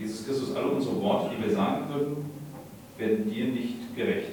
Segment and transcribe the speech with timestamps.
[0.00, 2.30] Jesus Christus, alle unsere Worte, die wir sagen würden,
[2.96, 4.32] werden dir nicht gerecht.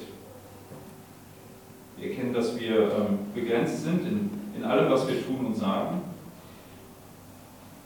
[1.98, 6.02] Wir erkennen, dass wir ähm, begrenzt sind in, in allem, was wir tun und sagen.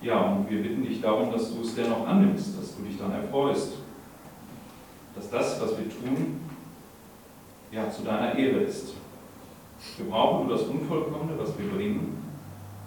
[0.01, 3.13] Ja, und wir bitten dich darum, dass du es dennoch annimmst, dass du dich dann
[3.13, 3.73] erfreust,
[5.15, 6.39] dass das, was wir tun,
[7.71, 8.93] ja, zu deiner Ehre ist.
[9.97, 12.17] Wir brauchen nur das Unvollkommene, was wir bringen,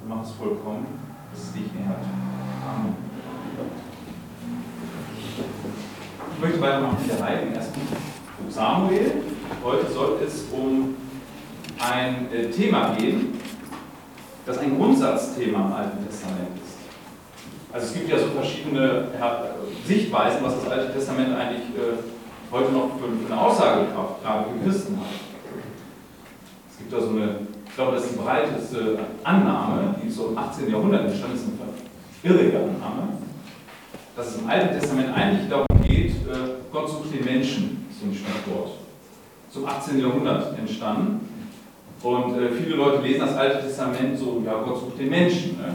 [0.03, 0.87] und mach es vollkommen,
[1.33, 2.05] dass es dich ehrt.
[2.69, 2.97] Amen.
[6.33, 7.97] Ich möchte weitermachen mit der Reihe im ersten Buch
[8.51, 9.13] Samuel.
[9.65, 10.95] Heute soll es um
[11.79, 13.41] ein äh, Thema gehen,
[14.45, 16.77] das ein Grundsatzthema im Alten Testament ist.
[17.73, 19.09] Also es gibt ja so verschiedene
[19.87, 25.01] Sichtweisen, was das Alte Testament eigentlich äh, heute noch für, eine Aussagekraft gerade für Christen
[25.01, 25.07] hat.
[26.71, 30.37] Es gibt da so eine, ich glaube, das ist die breiteste Annahme, die so im
[30.37, 30.71] 18.
[30.71, 33.17] Jahrhundert entstanden ist, eine irrige Annahme,
[34.15, 35.74] dass es im Alten Testament eigentlich darum
[36.29, 38.73] äh, Gott sucht den Menschen, so ein Stichwort.
[39.51, 40.01] Zum 18.
[40.01, 41.29] Jahrhundert entstanden.
[42.03, 45.59] Und äh, viele Leute lesen das Alte Testament so, ja, Gott sucht den Menschen.
[45.59, 45.75] Ne?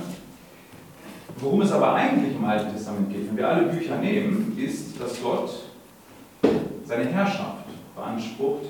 [1.38, 5.22] Worum es aber eigentlich im Alten Testament geht, wenn wir alle Bücher nehmen, ist, dass
[5.22, 5.50] Gott
[6.86, 7.66] seine Herrschaft
[7.96, 8.66] beansprucht,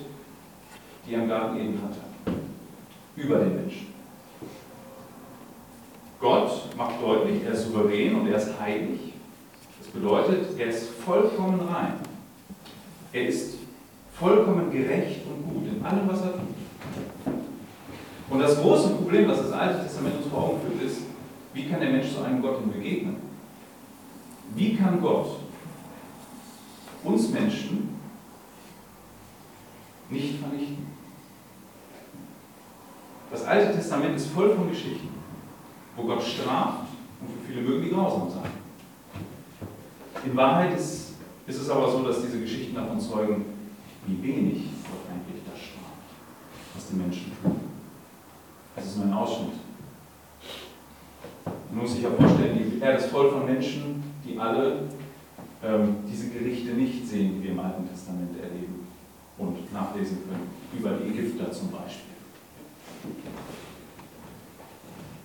[1.08, 2.38] die er im Garten Eden hatte,
[3.16, 3.88] über den Menschen.
[6.20, 9.14] Gott macht deutlich, er ist souverän und er ist heilig.
[9.94, 11.94] Bedeutet, er ist vollkommen rein.
[13.12, 13.56] Er ist
[14.14, 17.34] vollkommen gerecht und gut in allem, was er tut.
[18.30, 21.02] Und das große Problem, das das Alte Testament uns vor Augen führt, ist,
[21.54, 23.18] wie kann der Mensch so einem Gott denn begegnen?
[24.56, 25.40] Wie kann Gott
[27.04, 27.98] uns Menschen
[30.10, 30.88] nicht vernichten?
[33.32, 35.10] Das Alte Testament ist voll von Geschichten,
[35.96, 36.88] wo Gott straft
[37.22, 38.59] und für viele mögen die grausam sein.
[40.26, 41.14] In Wahrheit ist,
[41.48, 43.46] ist es aber so, dass diese Geschichten davon zeugen,
[44.06, 46.04] wie wenig Gott eigentlich das straft,
[46.76, 47.56] was die Menschen tun.
[48.76, 49.54] Es ist nur ein Ausschnitt.
[51.72, 54.84] Man muss sich ja vorstellen, die Erde ist voll von Menschen, die alle
[55.64, 58.88] ähm, diese Gerichte nicht sehen, die wir im Alten Testament erleben
[59.38, 60.50] und nachlesen können.
[60.78, 62.16] Über die Ägypter zum Beispiel.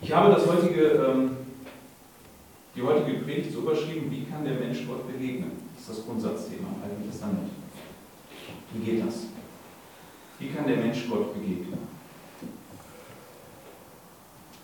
[0.01, 1.31] Ich habe das heutige, ähm,
[2.75, 5.53] die heutige Predigt so überschrieben, wie kann der Mensch Gott begegnen?
[5.75, 7.51] Das ist das Grundsatzthema im Alten Testament.
[8.73, 9.27] Wie geht das?
[10.39, 11.79] Wie kann der Mensch Gott begegnen?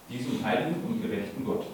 [0.09, 1.67] Diesem heiligen und gerechten Gott.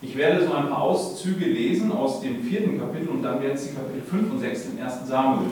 [0.00, 3.68] Ich werde so ein paar Auszüge lesen aus dem vierten Kapitel und dann werden es
[3.68, 5.50] die Kapitel 5 und 6 im ersten Samuel.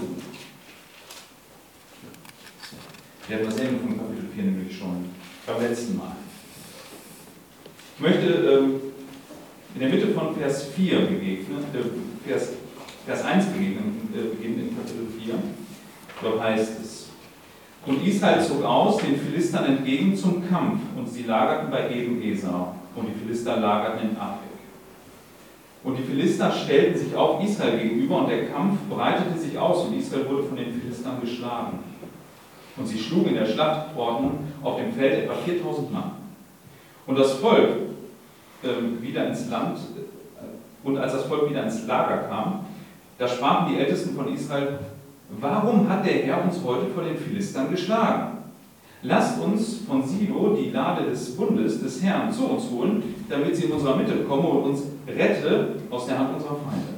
[3.28, 5.10] Wir hatten das Ende von Kapitel 4 nämlich schon
[5.46, 6.16] beim letzten Mal.
[7.96, 8.80] Ich möchte ähm,
[9.76, 12.52] in der Mitte von Vers 4 begegnen, äh, Vers,
[13.04, 15.34] Vers 1 begegnen, äh, beginnen in Kapitel 4.
[16.22, 17.08] Dort heißt es,
[17.84, 22.74] und Israel zog aus den Philistern entgegen zum Kampf, und sie lagerten bei Eben Esau,
[22.96, 24.46] und die Philister lagerten in Afek.
[25.84, 29.98] Und die Philister stellten sich auf Israel gegenüber, und der Kampf breitete sich aus, und
[29.98, 31.78] Israel wurde von den Philistern geschlagen.
[32.78, 36.12] Und sie schlugen in der Schlachtordnung auf dem Feld etwa 4000 Mann.
[37.06, 37.68] Und das Volk
[39.00, 42.60] wieder ins Land, äh, und als das Volk wieder ins Lager kam,
[43.18, 44.78] da sprachen die Ältesten von Israel,
[45.40, 48.38] warum hat der Herr uns heute vor den Philistern geschlagen?
[49.02, 53.66] Lasst uns von Silo die Lade des Bundes des Herrn zu uns holen, damit sie
[53.66, 56.96] in unserer Mitte komme und uns rette aus der Hand unserer Feinde.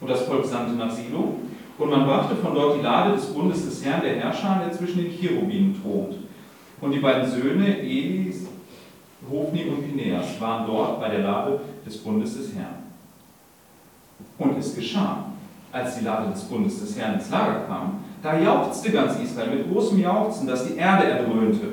[0.00, 1.36] Und das Volk sandte nach Silo,
[1.76, 4.98] und man brachte von dort die Lade des Bundes des Herrn, der Herrscher, der zwischen
[4.98, 6.14] den Cherubinen thront.
[6.80, 8.46] Und die beiden Söhne, Elis,
[9.30, 12.84] Hofni und Pineas, waren dort bei der Lade des Bundes des Herrn.
[14.38, 15.26] Und es geschah,
[15.72, 19.70] als die Lade des Bundes des Herrn ins Lager kam, da jauchzte ganz Israel mit
[19.70, 21.66] großem Jauchzen, dass die Erde erdröhnte.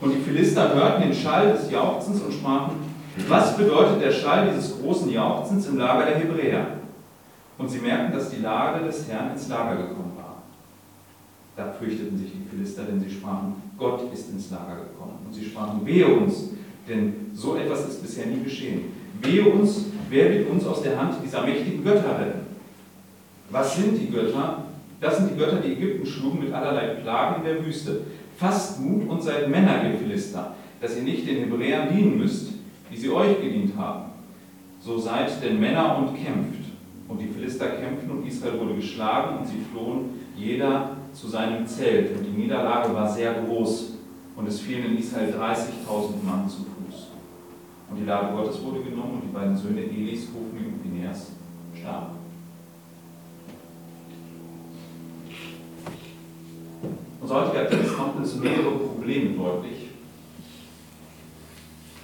[0.00, 2.72] Und die Philister hörten den Schall des Jauchzens und sprachen,
[3.28, 6.66] was bedeutet der Schall dieses großen Jauchzens im Lager der Hebräer?
[7.56, 10.42] Und sie merkten, dass die Lade des Herrn ins Lager gekommen war.
[11.56, 15.13] Da fürchteten sich die Philister, denn sie sprachen, Gott ist ins Lager gekommen.
[15.34, 16.50] Sie sprachen, wehe uns,
[16.88, 18.82] denn so etwas ist bisher nie geschehen.
[19.20, 22.46] Wehe uns, wer wird uns aus der Hand dieser mächtigen Götter retten?
[23.50, 24.64] Was sind die Götter?
[25.00, 28.02] Das sind die Götter, die Ägypten schlugen mit allerlei Plagen in der Wüste.
[28.36, 32.52] Fasst Mut und seid Männer, ihr Philister, dass ihr nicht den Hebräern dienen müsst,
[32.90, 34.10] wie sie euch gedient haben.
[34.80, 36.64] So seid denn Männer und kämpft.
[37.08, 42.16] Und die Philister kämpften und Israel wurde geschlagen und sie flohen jeder zu seinem Zelt.
[42.16, 43.93] Und die Niederlage war sehr groß
[44.36, 47.08] und es fielen in Israel 30.000 Mann zu Fuß.
[47.90, 51.32] Und die Lade Gottes wurde genommen und die beiden Söhne Elis, Hofni und Phineas,
[51.78, 52.24] starben.
[57.20, 59.88] Unser heutiger Text macht uns mehrere Probleme deutlich,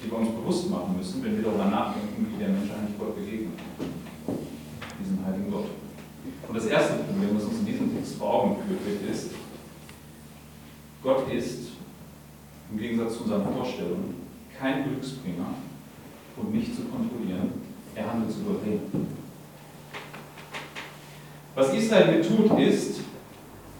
[0.03, 3.17] die wir uns bewusst machen müssen, wenn wir darüber nachdenken, wie der Mensch eigentlich Gott
[3.17, 3.59] begegnet,
[4.99, 5.67] diesem heiligen Gott.
[6.49, 9.31] Und das erste Problem, das uns in diesem Text vor Augen geführt wird, ist,
[11.03, 11.71] Gott ist,
[12.73, 14.15] im Gegensatz zu unseren Vorstellungen,
[14.59, 15.55] kein Glücksbringer
[16.37, 17.53] und nicht zu kontrollieren.
[17.95, 18.81] Er handelt souverän.
[21.55, 23.01] Was Israel hier tut, ist,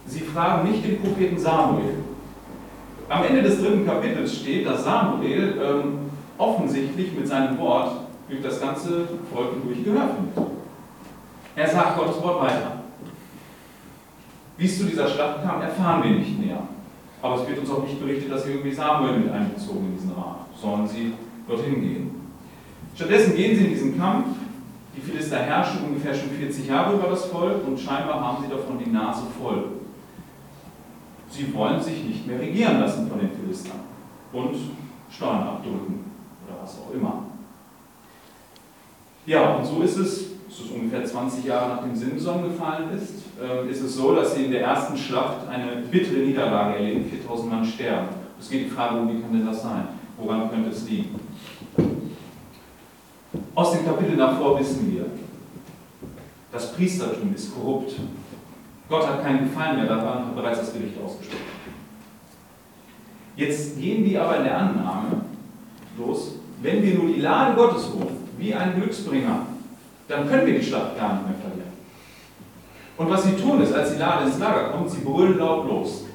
[0.05, 1.95] sie fragen nicht den Propheten Samuel.
[3.07, 5.99] Am Ende des dritten Kapitels steht, dass Samuel ähm,
[6.37, 7.91] offensichtlich mit seinem Wort
[8.29, 10.51] durch das ganze Volk hindurch Gehör findet.
[11.55, 12.83] Er sagt Gottes Wort weiter.
[14.57, 16.61] Wie es zu dieser Schlacht kam, erfahren wir nicht näher.
[17.21, 20.11] Aber es wird uns auch nicht berichtet, dass sie irgendwie Samuel mit einbezogen in diesen
[20.13, 21.13] Rat, sondern sie
[21.47, 22.11] dorthin gehen.
[22.95, 24.27] Stattdessen gehen sie in diesen Kampf.
[24.95, 28.77] Die Philister herrschen ungefähr schon 40 Jahre über das Volk und scheinbar haben sie davon
[28.77, 29.65] die Nase voll.
[31.29, 33.79] Sie wollen sich nicht mehr regieren lassen von den Philistern
[34.33, 34.55] und
[35.09, 36.03] Steuern abdrücken
[36.45, 37.23] oder was auch immer.
[39.25, 43.81] Ja, und so ist es, es ungefähr 20 Jahre nachdem Simson gefallen ist, äh, ist
[43.81, 48.07] es so, dass sie in der ersten Schlacht eine bittere Niederlage erleben, 4000 Mann sterben.
[48.39, 49.87] Es geht die Frage, wie kann denn das sein?
[50.17, 51.15] Woran könnte es liegen?
[53.55, 55.05] Aus dem Kapitel davor wissen wir,
[56.51, 57.93] das Priestertum ist korrupt.
[58.89, 61.45] Gott hat keinen Gefallen mehr daran, hat bereits das Gericht ausgesprochen.
[63.37, 65.21] Jetzt gehen die aber in der Annahme
[65.97, 69.45] los, wenn wir nur die Lade Gottes holen, wie ein Glücksbringer,
[70.11, 71.71] dann können wir die Schlacht gar nicht mehr verlieren.
[72.97, 76.05] Und was sie tun ist, als die Lade ins Lager kommt, sie brüllen laut los.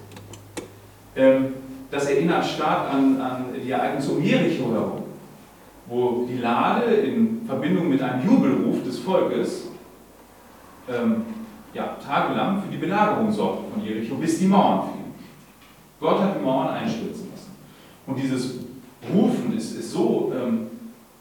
[1.17, 1.55] Ähm,
[1.91, 5.03] das erinnert stark an, an die Ereignisse um Jericho herum,
[5.87, 9.69] wo die Lade in Verbindung mit einem Jubelruf des Volkes
[10.89, 11.23] ähm,
[11.73, 15.15] ja, tagelang für die Belagerung sorgte von Jericho, bis die Mauern fielen.
[16.01, 17.57] Gott hat die Mauern einstürzen lassen.
[18.07, 18.57] Und dieses
[19.15, 20.67] Rufen ist, ist so ähm,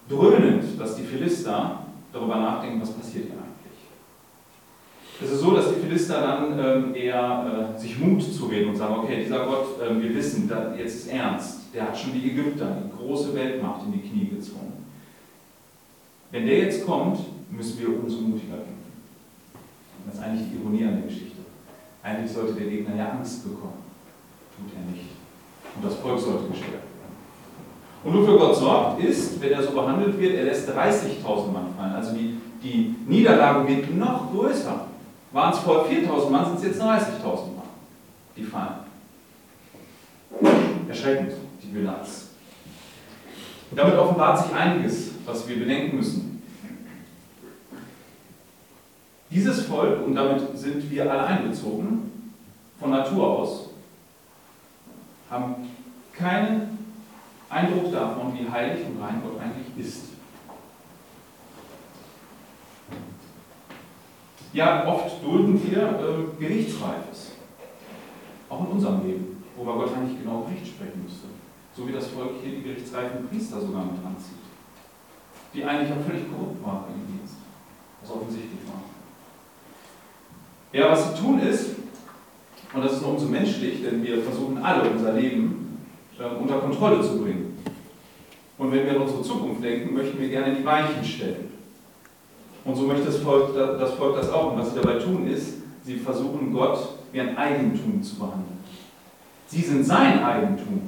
[0.10, 1.85] dröhnend, dass die Philister
[2.16, 3.82] darüber nachdenken, was passiert hier eigentlich.
[5.22, 8.96] Es ist so, dass die Philister dann ähm, eher äh, sich Mut zureden und sagen,
[8.96, 12.98] okay, dieser Gott, äh, wir wissen, jetzt ist ernst, der hat schon die Ägypter, die
[12.98, 14.86] große Weltmacht in die Knie gezwungen.
[16.32, 17.20] Wenn der jetzt kommt,
[17.52, 18.76] müssen wir umso mutiger kämpfen.
[20.06, 21.38] Das ist eigentlich die Ironie an der Geschichte.
[22.04, 23.84] Eigentlich sollte der Gegner ja Angst bekommen.
[24.56, 25.10] Tut er nicht.
[25.76, 26.85] Und das Volk sollte gestärkt
[28.06, 31.96] Und wofür Gott sorgt, ist, wenn er so behandelt wird, er lässt 30.000 Mann fallen.
[31.96, 34.86] Also die, die Niederlage wird noch größer.
[35.31, 37.68] Waren es vorher 4.000 Mann, sind es jetzt 30.000 Mann,
[38.38, 38.86] die fallen.
[40.88, 41.31] Erschreckend,
[41.63, 42.30] die Bilanz.
[43.75, 46.44] Damit offenbart sich einiges, was wir bedenken müssen.
[49.31, 52.31] Dieses Volk, und damit sind wir alle einbezogen,
[52.80, 53.69] von Natur aus,
[55.31, 55.56] haben
[56.13, 56.75] keinen
[57.50, 60.06] Eindruck davon, wie heilig und rein Gott eigentlich ist.
[64.53, 67.31] Ja, oft dulden wir äh, Gerichtsreifes.
[68.50, 71.27] Auch in unserem Leben, wo man Gott eigentlich genau Gericht sprechen müsste.
[71.75, 74.38] So wie das Volk hier die gerichtsreifen Priester sogar mit anzieht.
[75.53, 77.36] Die eigentlich auch völlig korrupt waren im Dienst.
[78.01, 78.81] Was offensichtlich war.
[80.71, 81.75] Ja, was sie tun ist,
[82.73, 85.65] und das ist nur umso menschlich, denn wir versuchen alle unser Leben
[86.19, 87.57] unter Kontrolle zu bringen.
[88.57, 91.52] Und wenn wir an unsere Zukunft denken, möchten wir gerne die Weichen stellen.
[92.64, 94.54] Und so möchte das Volk, das Volk das auch.
[94.54, 96.80] Und was sie dabei tun ist, sie versuchen Gott
[97.12, 98.60] wie ein Eigentum zu behandeln.
[99.48, 100.81] Sie sind sein Eigentum,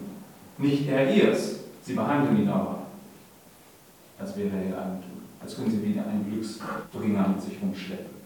[0.57, 1.59] nicht er ihrs.
[1.83, 2.87] Sie behandeln ihn aber,
[4.17, 5.21] als wäre er ihr Eigentum.
[5.39, 8.16] Als können sie wieder einen Glücksbringer mit sich rumschleppen.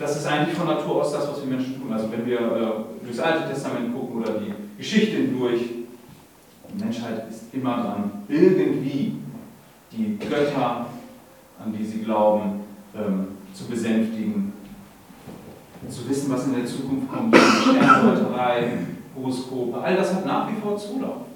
[0.00, 1.92] Das ist eigentlich von Natur aus das, was wir Menschen tun.
[1.92, 7.52] Also wenn wir äh, durchs Alte Testament gucken oder die Geschichte hindurch, die Menschheit ist
[7.52, 9.16] immer dran, irgendwie
[9.92, 10.86] die Götter,
[11.62, 12.60] an die sie glauben,
[12.96, 14.54] ähm, zu besänftigen,
[15.90, 18.78] zu wissen, was in der Zukunft kommt, Sterndeuterei,
[19.14, 21.26] Horoskope, all das hat nach wie vor Zulauf.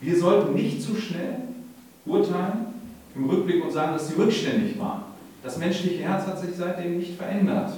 [0.00, 1.36] Wir sollten nicht zu schnell
[2.04, 2.66] urteilen
[3.14, 5.09] im Rückblick und sagen, dass sie rückständig waren.
[5.42, 7.72] Das menschliche Herz hat sich seitdem nicht verändert.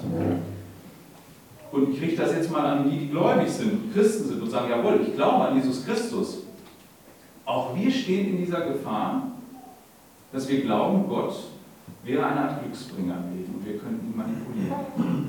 [1.71, 4.69] Und ich richte das jetzt mal an die, die gläubig sind, Christen sind und sagen,
[4.69, 6.38] jawohl, ich glaube an Jesus Christus.
[7.45, 9.28] Auch wir stehen in dieser Gefahr,
[10.33, 11.35] dass wir glauben, Gott
[12.04, 15.28] wäre eine Art Glücksbringer im Leben und wir könnten ihn manipulieren.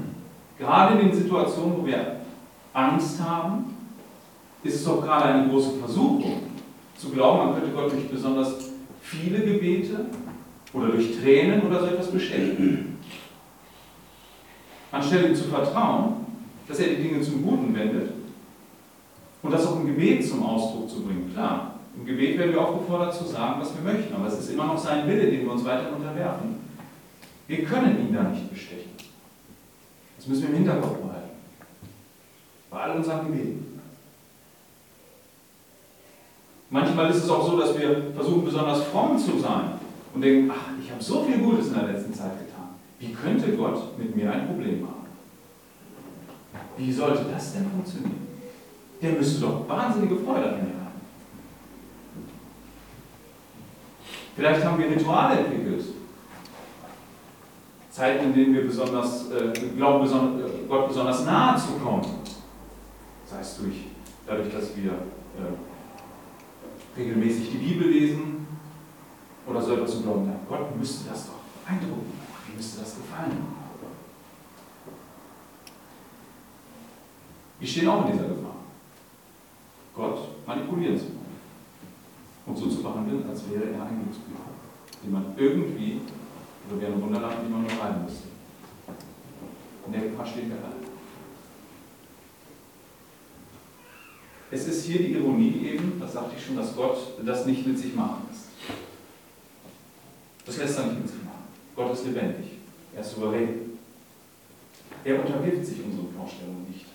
[0.57, 2.17] Gerade in den Situationen, wo wir
[2.73, 3.75] Angst haben,
[4.63, 6.43] ist es doch gerade eine große Versuchung,
[6.97, 8.71] zu glauben, man könnte Gott durch besonders
[9.01, 10.05] viele Gebete
[10.73, 12.97] oder durch Tränen oder so etwas beschenken.
[14.91, 16.25] Anstelle ihm zu vertrauen,
[16.67, 18.11] dass er die Dinge zum Guten wendet
[19.41, 21.31] und das auch im Gebet zum Ausdruck zu bringen.
[21.33, 24.65] Klar, im Gebet werden wir aufgefordert zu sagen, was wir möchten, aber es ist immer
[24.65, 26.55] noch sein Wille, den wir uns weiter unterwerfen.
[27.47, 28.91] Wir können ihn da nicht bestechen.
[30.17, 31.29] Das müssen wir im Hinterkopf behalten.
[32.71, 33.81] Bei all unseren Gebeten.
[36.69, 39.72] Manchmal ist es auch so, dass wir versuchen, besonders fromm zu sein
[40.13, 42.69] und denken, ach, ich habe so viel Gutes in der letzten Zeit getan.
[42.99, 45.07] Wie könnte Gott mit mir ein Problem haben?
[46.77, 48.27] Wie sollte das denn funktionieren?
[49.01, 51.01] Der müsste doch wahnsinnige Freude an mir haben.
[54.35, 55.85] Vielleicht haben wir Rituale entwickelt.
[57.91, 62.03] Zeiten, in denen wir besonders, äh, glauben, beson äh, Gott besonders nahe zu kommen.
[63.29, 63.75] Sei es durch,
[64.25, 65.53] dadurch, dass wir äh,
[66.97, 68.42] regelmäßig die Bibel lesen
[69.45, 71.33] oder so etwas und glauben, Gott müsste das doch
[71.65, 72.13] beeindrucken,
[72.49, 73.63] ihm müsste das gefallen.
[77.59, 78.55] Wir stehen auch in dieser Gefahr,
[79.95, 81.23] Gott manipulieren zu wollen
[82.45, 84.37] und so zu behandeln, als wäre er ein Glücksbrief,
[85.03, 86.01] den man irgendwie,
[86.69, 88.27] oder wie ein Wunderland, die man nur rein müsste.
[89.85, 90.83] In der Gefahr steht wir alle.
[94.51, 97.79] Es ist hier die Ironie eben, das sagte ich schon, dass Gott das nicht mit
[97.79, 98.42] sich machen lässt.
[100.53, 101.47] Das lässt er nicht mit sich machen.
[101.75, 102.51] Gott ist lebendig.
[102.93, 103.77] Er ist souverän.
[105.03, 106.85] Er unterwirft sich unseren Vorstellungen nicht.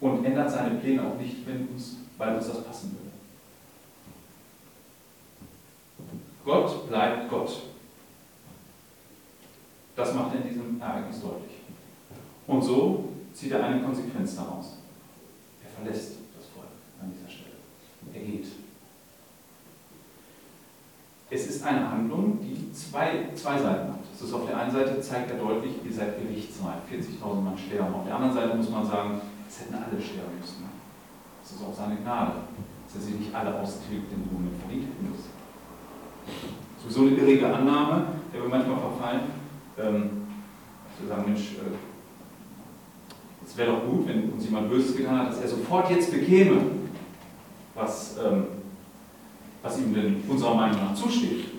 [0.00, 3.10] Und ändert seine Pläne auch nicht, wenn uns, weil uns das passen würde.
[6.44, 7.62] Gott bleibt Gott.
[9.96, 11.58] Das macht er in diesem Ereignis deutlich.
[12.46, 14.76] Und so zieht er eine Konsequenz daraus
[15.82, 16.68] verlässt das Volk
[17.00, 17.56] an dieser Stelle.
[18.14, 18.46] Er geht.
[21.30, 24.00] Es ist eine Handlung, die zwei, zwei Seiten hat.
[24.14, 27.94] Es ist auf der einen Seite zeigt er deutlich, ihr seid gerichtsreif, 40.000 Mann sterben.
[27.94, 30.68] Auf der anderen Seite muss man sagen, es hätten alle sterben müssen.
[31.42, 32.32] Das ist auch seine Gnade,
[32.86, 35.30] dass er sie nicht alle austilgt, den Ruhm verdient hätten müssen.
[36.82, 39.20] Sowieso eine irrige Annahme, der wir manchmal verfallen.
[39.78, 40.22] Ähm,
[41.00, 41.76] zu sagen, Mensch, äh,
[43.44, 46.60] es wäre doch gut, wenn uns jemand Böses getan hat, dass er sofort jetzt bekäme,
[47.74, 48.44] was, ähm,
[49.62, 51.51] was ihm denn unserer Meinung nach zusteht.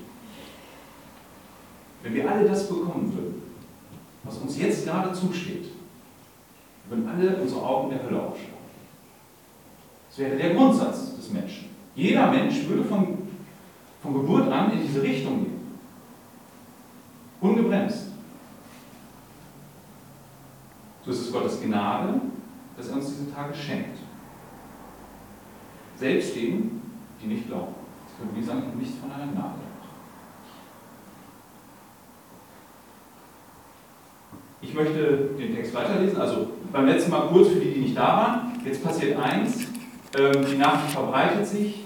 [2.04, 3.42] Wenn wir alle das bekommen würden,
[4.24, 5.70] was uns jetzt gerade zusteht,
[6.90, 8.54] würden alle unsere Augen der Hölle aufschlagen.
[10.10, 11.70] Das wäre der Grundsatz des Menschen.
[11.96, 13.20] Jeder Mensch würde von,
[14.02, 15.62] von Geburt an in diese Richtung gehen.
[17.40, 18.08] Ungebremst.
[21.06, 22.22] So ist es Gottes Gnade,
[22.78, 23.98] dass er uns diese Tage schenkt.
[25.98, 26.82] Selbst denen,
[27.22, 27.76] die nicht glauben.
[28.06, 29.32] Das können wir sagen, nichts von einer
[34.64, 36.20] Ich möchte den Text weiterlesen.
[36.20, 38.66] Also beim letzten Mal kurz für die, die nicht da waren.
[38.66, 39.66] Jetzt passiert eins.
[40.18, 41.82] Ähm, die Nachricht verbreitet sich,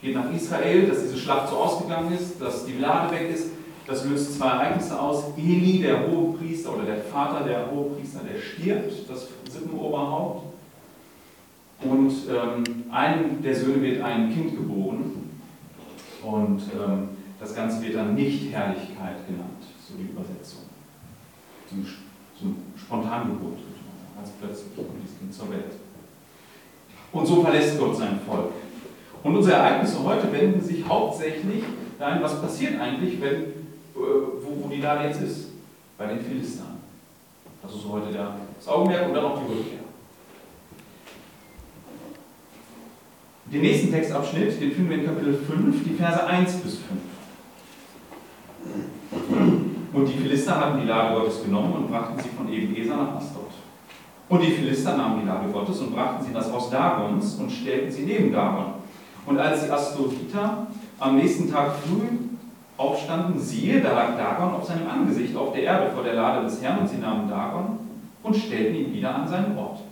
[0.00, 3.48] geht nach Israel, dass diese Schlacht so ausgegangen ist, dass die Lade weg ist.
[3.86, 5.24] Das löst zwei Ereignisse aus.
[5.36, 10.52] Eli, der Hohepriester oder der Vater der Hohepriester, der stirbt, das Sippenoberhaupt.
[11.82, 15.30] Und ähm, einem der Söhne wird ein Kind geboren.
[16.22, 17.08] Und ähm,
[17.40, 20.60] das Ganze wird dann nicht Herrlichkeit genannt, so die Übersetzung.
[21.68, 21.76] So
[22.42, 23.58] eine Spontangeburt,
[24.16, 25.72] ganz plötzlich kommt dieses Kind zur Welt.
[27.12, 28.52] Und so verlässt Gott sein Volk.
[29.22, 31.62] Und unsere Ereignisse heute wenden sich hauptsächlich
[31.98, 33.62] dahin, was passiert eigentlich, wenn
[33.94, 35.48] wo, wo die Lade jetzt ist,
[35.98, 36.78] bei den Philistern.
[37.62, 39.78] Das ist heute das Augenmerk und dann auch die Rückkehr.
[43.46, 46.90] Den nächsten Textabschnitt, den finden wir in Kapitel 5, die Verse 1 bis 5.
[50.02, 53.52] Und die Philister hatten die Lade Gottes genommen und brachten sie von Ebenezer nach Asdod.
[54.28, 57.52] Und die Philister nahmen die Lade Gottes und brachten sie in das Haus Dagons und
[57.52, 58.72] stellten sie neben Dagon.
[59.26, 60.66] Und als die Asdoditer
[60.98, 62.02] am nächsten Tag früh
[62.76, 66.60] aufstanden, siehe, da lag Dagon auf seinem Angesicht auf der Erde vor der Lade des
[66.60, 67.78] Herrn, und sie nahmen Dagon
[68.24, 69.82] und stellten ihn wieder an seinen Ort.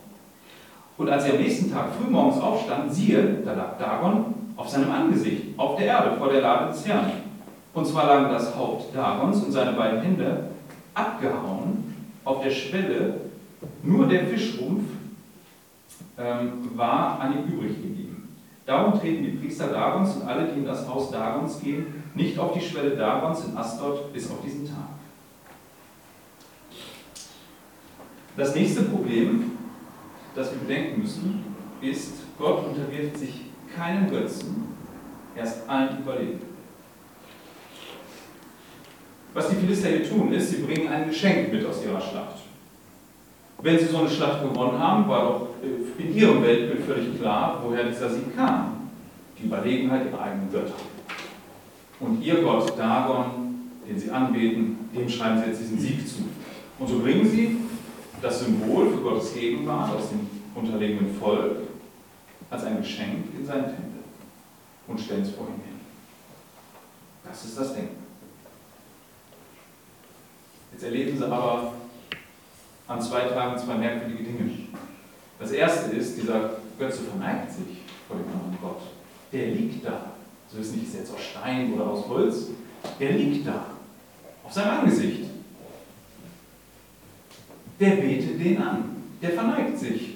[0.97, 4.25] Und als sie am nächsten Tag frühmorgens aufstanden, siehe, da lag Dagon
[4.57, 7.20] auf seinem Angesicht auf der Erde vor der Lade des Herrn.
[7.73, 10.49] Und zwar lagen das Haupt Dagons und seine beiden Hände
[10.93, 13.21] abgehauen auf der Schwelle,
[13.83, 14.83] nur der Fischrumpf
[16.17, 18.37] ähm, war an ihm übrig geblieben.
[18.65, 22.53] Darum treten die Priester Dagons und alle, die in das Haus Dagons gehen, nicht auf
[22.53, 24.89] die Schwelle Dagons in Asdod bis auf diesen Tag.
[28.37, 29.51] Das nächste Problem,
[30.35, 31.43] das wir bedenken müssen,
[31.81, 33.41] ist, Gott unterwirft sich
[33.75, 34.67] keinem Götzen,
[35.35, 36.50] er ist allen überlegen.
[39.33, 42.41] Was die Philister hier tun, ist, sie bringen ein Geschenk mit aus ihrer Schlacht.
[43.61, 45.47] Wenn sie so eine Schlacht gewonnen haben, war doch
[45.97, 48.89] in ihrem Weltbild völlig klar, woher dieser Sieg kam.
[49.37, 50.73] Die Überlegenheit ihrer eigenen Götter.
[51.99, 56.23] Und ihr Gott Dagon, den sie anbeten, dem schreiben sie jetzt diesen Sieg zu.
[56.79, 57.57] Und so bringen sie
[58.21, 61.57] das Symbol für Gottes Gegenwart aus dem unterlegenen Volk
[62.49, 64.01] als ein Geschenk in seinen Tempel
[64.87, 65.79] und stellen es vor ihm hin.
[67.23, 68.00] Das ist das Denken.
[70.81, 71.73] Jetzt erleben sie aber
[72.87, 74.49] an zwei Tagen zwei merkwürdige Dinge.
[75.39, 78.81] Das erste ist, dieser Götze verneigt sich vor dem anderen Gott.
[79.31, 80.13] Der liegt da.
[80.51, 82.47] So ist nicht, ist jetzt aus Stein oder aus Holz.
[82.99, 83.65] Der liegt da.
[84.43, 85.25] Auf seinem Angesicht.
[87.79, 89.03] Der betet den an.
[89.21, 90.15] Der verneigt sich.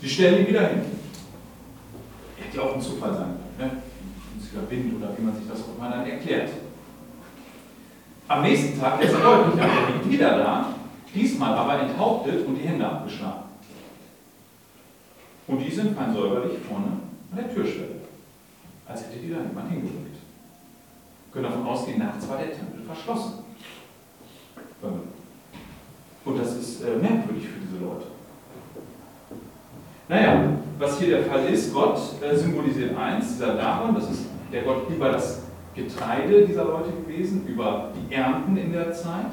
[0.00, 0.80] Sie stellen ihn wieder hin.
[2.38, 3.72] Hätte ja auch ein Zufall sein können.
[3.72, 3.82] Ne?
[4.32, 6.48] Günstiger Wind oder wie man sich das auch immer dann erklärt.
[8.28, 10.74] Am nächsten Tag ist er deutlich, er liegt wieder da,
[11.14, 13.44] diesmal aber enthauptet und die Hände abgeschlagen.
[15.46, 16.86] Und die sind fein säuberlich vorne
[17.30, 18.00] an der Türschwelle,
[18.88, 20.16] als hätte die da jemand hingerückt.
[21.32, 23.44] Können davon ausgehen, nachts war der Tempel verschlossen.
[26.24, 28.06] Und das ist äh, merkwürdig für diese Leute.
[30.08, 34.62] Naja, was hier der Fall ist, Gott äh, symbolisiert eins, dieser Daron, das ist der
[34.62, 35.42] Gott über das
[35.76, 39.30] Getreide dieser Leute gewesen, über die Ernten in der Zeit.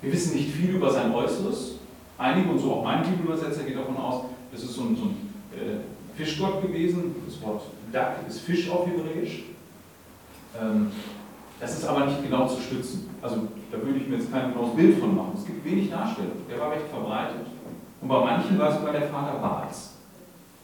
[0.00, 1.72] Wir wissen nicht viel über sein Äußeres.
[2.16, 4.24] Einige, und so auch mein Bibelübersetzer, geht davon aus,
[4.54, 7.16] es ist so ein, so ein äh, Fischgott gewesen.
[7.26, 7.62] Das Wort
[7.92, 9.44] Duck ist Fisch auf Hebräisch.
[10.60, 10.90] Ähm,
[11.60, 13.10] das ist aber nicht genau zu stützen.
[13.20, 15.32] Also da würde ich mir jetzt kein genaues Bild von machen.
[15.36, 16.32] Es gibt wenig Darstellung.
[16.48, 17.46] Der war recht verbreitet.
[18.00, 19.94] Und bei manchen war es sogar der Vater Baals,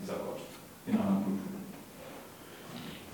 [0.01, 0.39] dieser Gott,
[0.87, 1.54] in anderen Kulturen.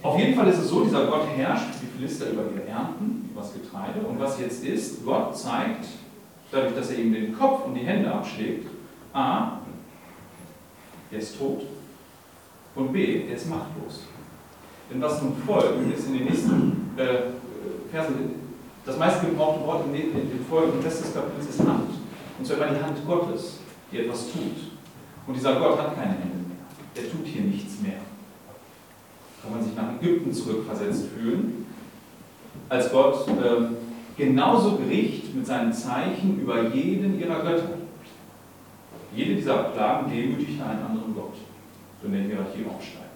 [0.03, 3.43] Auf jeden Fall ist es so, dieser Gott herrscht wie Philister über ihre Ernten, über
[3.43, 4.01] das Getreide.
[4.01, 5.87] Und was jetzt ist, Gott zeigt,
[6.51, 8.67] dadurch, dass er ihm den Kopf und die Hände abschlägt,
[9.13, 9.59] A,
[11.11, 11.63] der ist tot
[12.75, 14.05] und B, der ist machtlos.
[14.91, 18.37] Denn was nun folgt, ist in den nächsten äh, Versen,
[18.87, 21.91] das meiste gebrauchte Wort in den, in den folgenden Rest des Kapitels ist Hand.
[22.39, 23.59] Und zwar die Hand Gottes,
[23.93, 24.73] die etwas tut.
[25.27, 26.57] Und dieser Gott hat keine Hände mehr.
[26.97, 27.99] Der tut hier nichts mehr
[29.43, 31.67] kann man sich nach Ägypten zurückversetzt fühlen,
[32.69, 33.69] als Gott äh,
[34.17, 37.71] genauso Gericht mit seinen Zeichen über jeden ihrer Götter.
[39.15, 41.35] Jede dieser Plagen demütigte einen anderen Gott,
[42.01, 43.11] so in der Hierarchie aufsteigend.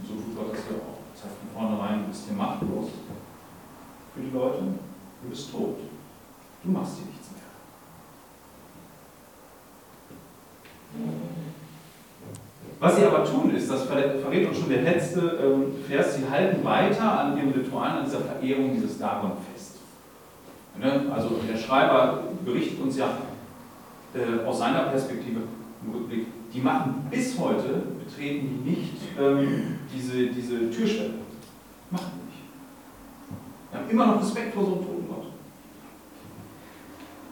[0.00, 0.98] Und so tut Gott das ja auch.
[1.14, 2.88] Das heißt von vornherein, du bist hier machtlos
[4.14, 4.62] für die Leute,
[5.22, 5.76] du bist tot.
[6.62, 7.42] Du machst hier nichts mehr.
[12.80, 16.64] Was sie aber tun ist, das verrät uns schon der letzte ähm, Vers, sie halten
[16.64, 19.76] weiter an ihren Ritualen, an dieser Verehrung dieses Dagon fest.
[20.78, 21.06] Ne?
[21.14, 23.06] Also der Schreiber berichtet uns ja
[24.14, 25.40] äh, aus seiner Perspektive
[25.84, 31.14] im Rückblick, die machen bis heute, betreten die nicht ähm, diese, diese Türschwelle.
[31.90, 32.44] Machen die nicht.
[33.70, 35.03] Wir haben immer noch Respekt vor so einem toten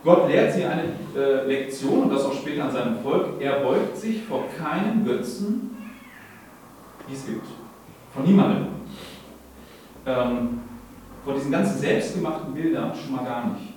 [0.05, 0.29] Gott.
[0.29, 3.41] Lehrt sie eine äh, Lektion, und das auch später an seinem Volk.
[3.41, 5.77] Er beugt sich vor keinem Götzen,
[7.09, 7.47] die es gibt.
[8.15, 8.67] Von niemandem.
[10.05, 10.61] Ähm,
[11.25, 13.75] vor diesen ganzen selbstgemachten Bildern schon mal gar nicht.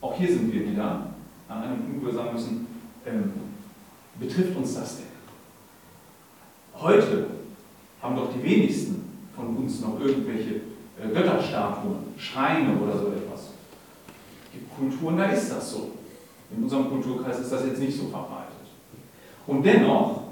[0.00, 1.06] Auch hier sind wir wieder
[1.48, 2.66] an einem Punkt, wo wir sagen müssen,
[3.06, 3.32] ähm,
[4.18, 5.06] betrifft uns das denn?
[6.74, 7.26] Heute
[8.02, 10.71] haben doch die wenigsten von uns noch irgendwelche
[11.08, 13.50] Götterstatuen, Schreine oder so etwas.
[14.52, 15.92] Die Kulturen, da ist das so.
[16.54, 18.52] In unserem Kulturkreis ist das jetzt nicht so verbreitet.
[19.46, 20.22] Und dennoch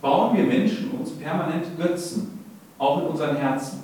[0.00, 2.44] bauen wir Menschen uns permanent Götzen,
[2.78, 3.82] auch in unseren Herzen.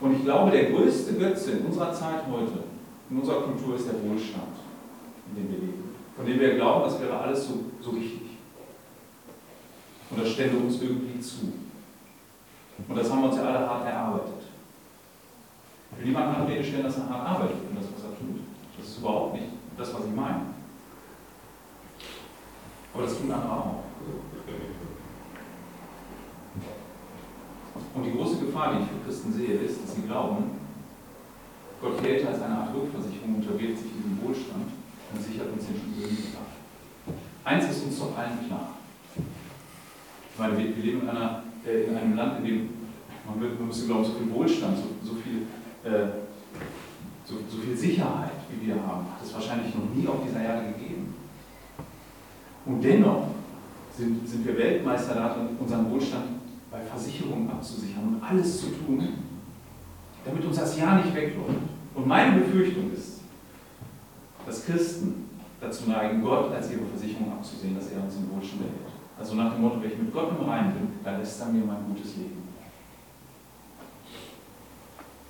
[0.00, 2.64] Und ich glaube, der größte Götze in unserer Zeit heute,
[3.10, 4.56] in unserer Kultur, ist der Wohlstand,
[5.28, 5.84] in dem wir leben.
[6.16, 8.22] Von dem wir glauben, das wäre alles so, so richtig.
[10.10, 11.52] Und das stände uns irgendwie zu.
[12.88, 14.37] Und das haben wir uns ja alle hart erarbeitet.
[15.98, 18.40] Will niemanden Anrede stellen, dass er hart arbeitet für das, was er tut.
[18.78, 20.42] Das ist überhaupt nicht das, was ich meine.
[22.94, 23.82] Aber das tun andere auch.
[27.94, 30.58] Und die große Gefahr, die ich für Christen sehe, ist, dass sie glauben,
[31.80, 34.70] Gott hält als eine Art Rückversicherung, unterwirft sich diesem Wohlstand
[35.12, 37.14] und sichert uns den Schulden ab.
[37.44, 38.74] Eins ist uns doch allen klar.
[39.16, 42.68] Ich meine, wir, wir leben in, einer, äh, in einem Land, in dem
[43.26, 45.46] man, man müsste glauben, so viel Wohlstand, so, so viel
[45.88, 46.08] äh,
[47.24, 50.72] so so viel Sicherheit, wie wir haben, hat es wahrscheinlich noch nie auf dieser Erde
[50.72, 51.14] gegeben.
[52.64, 53.28] Und dennoch
[53.96, 56.24] sind, sind wir Weltmeister darin, unseren Wohlstand
[56.70, 59.08] bei Versicherungen abzusichern und alles zu tun,
[60.24, 61.60] damit uns das Jahr nicht wegläuft.
[61.94, 63.20] Und meine Befürchtung ist,
[64.46, 65.28] dass Christen
[65.60, 68.92] dazu neigen, Gott als ihre Versicherung abzusehen, dass er uns im Wohlstand erhält.
[69.18, 71.64] Also nach dem Motto, wenn ich mit Gott im Reinen bin, dann lässt er mir
[71.64, 72.47] mein gutes Leben.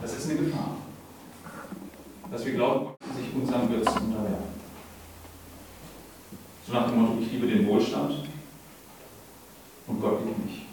[0.00, 0.76] Das ist eine Gefahr.
[2.30, 4.58] Dass wir glauben, sich unserem Götzen unterwerfen.
[6.66, 8.24] So nach dem Motto, ich liebe den Wohlstand
[9.86, 10.66] und Gott liebt mich.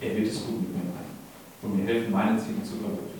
[0.00, 1.16] Er wird es gut mit mir meinen
[1.62, 3.16] und mir helfen, meine Ziele zu verwirklichen.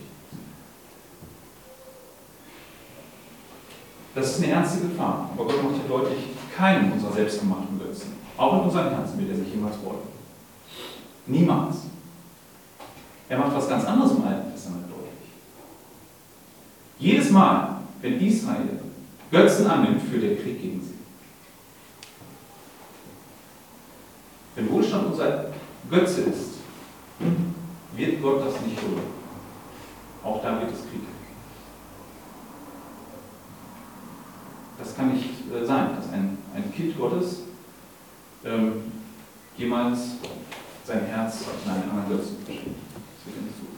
[4.15, 5.31] Das ist eine ernste Gefahr.
[5.33, 6.19] Aber Gott macht hier deutlich,
[6.55, 10.07] keinen unserer selbstgemachten Götzen, auch in unseren Herzen wird er sich jemals wollen.
[11.27, 11.77] Niemals.
[13.29, 15.31] Er macht was ganz anderes im Alten Testament deutlich.
[16.99, 18.81] Jedes Mal, wenn Israel
[19.31, 20.95] Götzen annimmt, führt der Krieg gegen sie.
[24.55, 25.47] Wenn Wohlstand unser
[25.91, 26.57] Götze ist,
[27.95, 29.01] wird Gott das nicht tun.
[30.23, 31.03] Auch da wird es Krieg.
[34.79, 37.43] Das kann nicht äh, sein, dass ein, ein Kind Gottes
[38.45, 38.93] ähm,
[39.57, 39.99] jemals
[40.85, 42.79] sein Herz in einen anderen Götzen verschenkt.
[43.27, 43.69] Wird er nicht tun.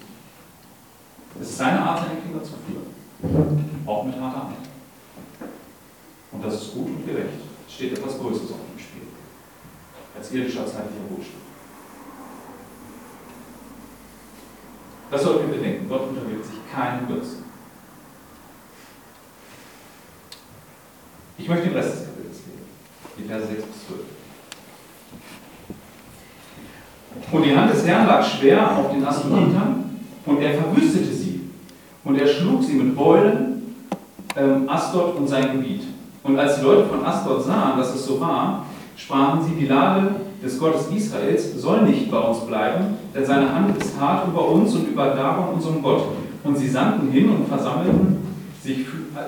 [1.41, 3.83] Es ist seine Art, seine Kinder zu führen.
[3.87, 4.69] Auch mit harter Hand.
[6.33, 7.41] Und das ist gut und gerecht.
[7.67, 9.03] Es steht etwas Größeres auf dem Spiel.
[10.17, 11.43] Als irdischer zeitlicher Wohlstand.
[15.11, 15.89] Das sollten wir bedenken.
[15.89, 17.45] Gott unterwirft sich keinen Götzen.
[21.39, 22.67] Ich möchte den Rest des Kapitels lesen.
[23.17, 24.01] Die Verse 6 bis 12.
[27.33, 29.85] Und die Hand des Herrn lag schwer auf den Astonitern
[30.27, 31.41] und er verwüstete sie.
[32.05, 33.75] Und er schlug sie mit Beulen,
[34.37, 35.85] ähm, Astot und sein Gebiet.
[36.23, 40.17] Und als die Leute von Astot sahen, dass es so war, sprachen sie, die Lade
[40.45, 44.75] des Gottes Israels soll nicht bei uns bleiben, denn seine Hand ist hart über uns
[44.75, 46.05] und über Dagon, unserem Gott.
[46.45, 48.19] Und sie sandten hin und versammelten,
[48.63, 48.87] sich,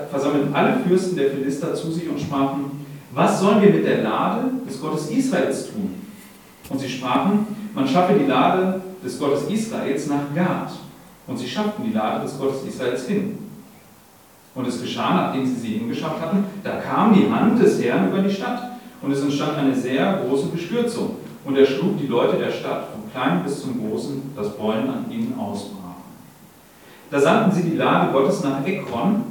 [0.09, 4.51] versammelten alle Fürsten der Philister zu sich und sprachen, was sollen wir mit der Lade
[4.67, 5.95] des Gottes Israels tun?
[6.69, 10.71] Und sie sprachen, man schaffe die Lade des Gottes Israels nach Gad.
[11.27, 13.37] Und sie schafften die Lade des Gottes Israels hin.
[14.53, 18.21] Und es geschah, nachdem sie sie hingeschafft hatten, da kam die Hand des Herrn über
[18.21, 21.17] die Stadt und es entstand eine sehr große Bestürzung.
[21.45, 25.05] Und er schlug die Leute der Stadt vom Kleinen bis zum Großen, dass Beulen an
[25.09, 25.81] ihnen ausbrachen.
[27.09, 29.23] Da sandten sie die Lade Gottes nach Ekron.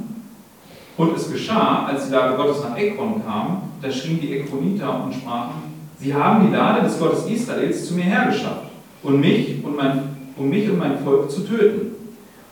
[0.97, 5.13] Und es geschah, als die Lade Gottes nach Ekron kam, da schrien die Ekroniter und
[5.13, 5.70] sprachen,
[6.01, 8.71] Sie haben die Lade des Gottes Israels zu mir hergeschafft,
[9.03, 10.01] um mich und mein,
[10.35, 11.91] um mich und mein Volk zu töten.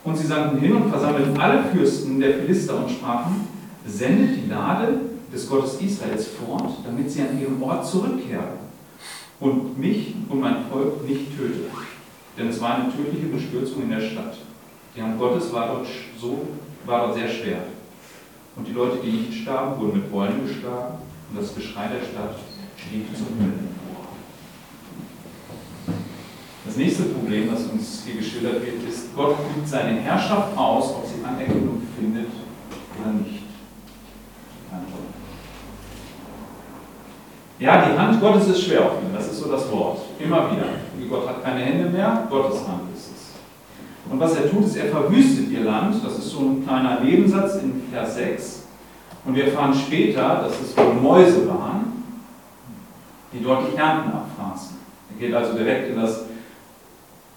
[0.04, 3.48] Und sie sandten hin und versammelten alle Fürsten der Philister und sprachen,
[3.84, 5.00] sendet die Lade
[5.32, 8.60] des Gottes Israels fort, damit sie an ihren Ort zurückkehren
[9.40, 11.70] und mich und mein Volk nicht tötet.
[12.38, 14.36] Denn es war eine tödliche Bestürzung in der Stadt.
[14.96, 15.88] Die Hand Gottes war dort,
[16.20, 16.46] so,
[16.86, 17.64] war dort sehr schwer.
[18.54, 20.98] Und die Leute, die nicht starben, wurden mit Beulen geschlagen
[21.30, 22.36] und das Geschrei der Stadt
[22.86, 24.06] stieg zum Himmel empor.
[26.64, 31.06] Das nächste Problem, das uns hier geschildert wird, ist, Gott übt seine Herrschaft aus, ob
[31.06, 32.28] sie Anerkennung findet
[33.00, 33.40] oder nicht.
[37.58, 39.98] Ja, die Hand Gottes ist schwer auf ihm, das ist so das Wort.
[40.18, 40.64] Immer wieder.
[41.10, 44.10] Gott hat keine Hände mehr, Gottes Hand ist es.
[44.10, 45.96] Und was er tut, ist, er verwüstet ihr Land.
[46.04, 48.62] Das ist so ein kleiner Nebensatz in Vers 6.
[49.24, 51.69] Und wir erfahren später, dass es wohl Mäuse waren,
[53.32, 54.76] die dort Ernten abfraßen.
[55.12, 56.24] Er geht also direkt in das,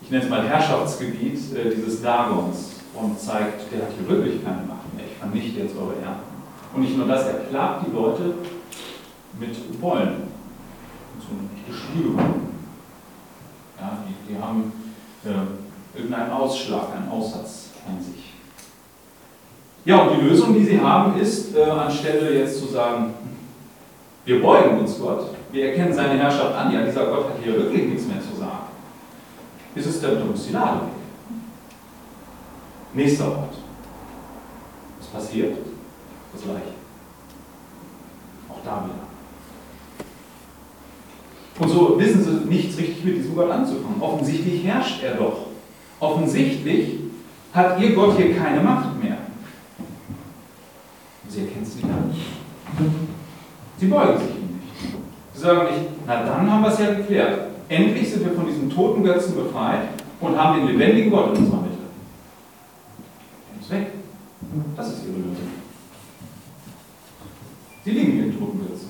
[0.01, 4.63] ich nenne es mal Herrschaftsgebiet äh, dieses Dagons und zeigt, der hat hier wirklich keine
[4.67, 5.05] Macht mehr.
[5.05, 6.33] Ich vernichte jetzt eure Ernten.
[6.73, 8.33] Und nicht nur das, er plagt die Leute
[9.39, 10.23] mit Beulen,
[11.19, 12.17] so einem Geschwür.
[13.79, 14.71] Ja, die, die haben
[15.25, 18.33] äh, irgendeinen Ausschlag, einen Aussatz an sich.
[19.85, 23.13] Ja, und die Lösung, die sie haben, ist, äh, anstelle jetzt zu sagen,
[24.25, 27.87] wir beugen uns Gott, wir erkennen seine Herrschaft an, ja, dieser Gott hat hier wirklich
[27.89, 28.67] nichts mehr zu sagen,
[29.75, 30.81] ist es der Domestilade.
[32.93, 33.55] Nächster Ort.
[34.99, 35.57] Was passiert?
[36.31, 36.73] Das Gleiche.
[38.49, 39.03] Auch da wieder.
[41.59, 44.01] Und so wissen sie nichts richtig mit diesem Gott anzufangen.
[44.01, 45.47] Offensichtlich herrscht er doch.
[45.99, 46.99] Offensichtlich
[47.53, 49.17] hat ihr Gott hier keine Macht mehr.
[51.29, 51.87] Sie erkennen es nicht.
[53.83, 54.67] Sie beugen sich ihm nicht.
[55.33, 57.51] Sie sagen nicht, na dann haben wir es ja geklärt.
[57.67, 59.89] Endlich sind wir von diesen toten Götzen befreit
[60.21, 61.73] und haben den lebendigen Gott in unserer Mitte.
[64.77, 65.35] Das ist ihre Lösung.
[67.83, 68.89] Sie liegen in Totenwürzen.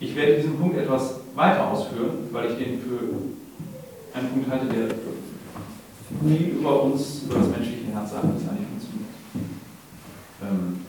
[0.00, 2.98] Ich werde diesen Punkt etwas weiter ausführen, weil ich den für
[4.16, 4.88] einen Punkt halte, der
[6.26, 9.06] viel über uns, über das menschliche Herz sagt, das eigentlich funktioniert.
[10.42, 10.80] Ähm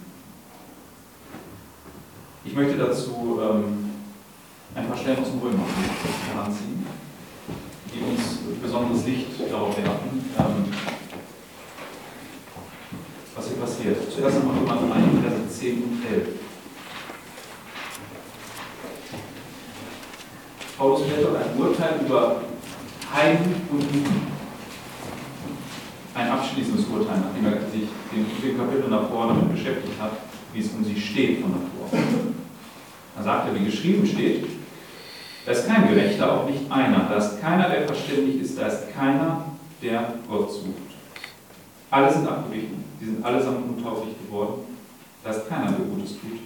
[2.43, 3.91] ich möchte dazu ähm,
[4.73, 5.63] ein paar Stellen aus dem Römer
[6.33, 6.87] heranziehen,
[7.93, 10.73] die uns besonderes Licht darauf werfen, ähm,
[13.35, 14.11] was hier passiert.
[14.11, 16.27] Zuerst einmal Römer 3, Verse 10 und 11.
[20.79, 22.41] Paulus fällt dort ein Urteil über
[23.13, 24.37] Heiden und Juden.
[26.15, 30.13] Ein abschließendes Urteil, nachdem er sich den, Kapitel davor damit beschäftigt hat,
[30.53, 31.87] wie es um sie steht von davor.
[31.91, 32.26] Da
[33.27, 34.45] sagt er, wie geschrieben steht,
[35.45, 37.09] da ist kein Gerechter, auch nicht einer.
[37.09, 38.57] Da ist keiner, der verständig ist.
[38.57, 39.43] Da ist keiner,
[39.81, 40.87] der Gott sucht.
[41.91, 42.85] Alle sind abgewichen.
[42.99, 44.61] Sie sind allesamt untauglich geworden.
[45.23, 46.39] Da ist keiner, der Gutes tut.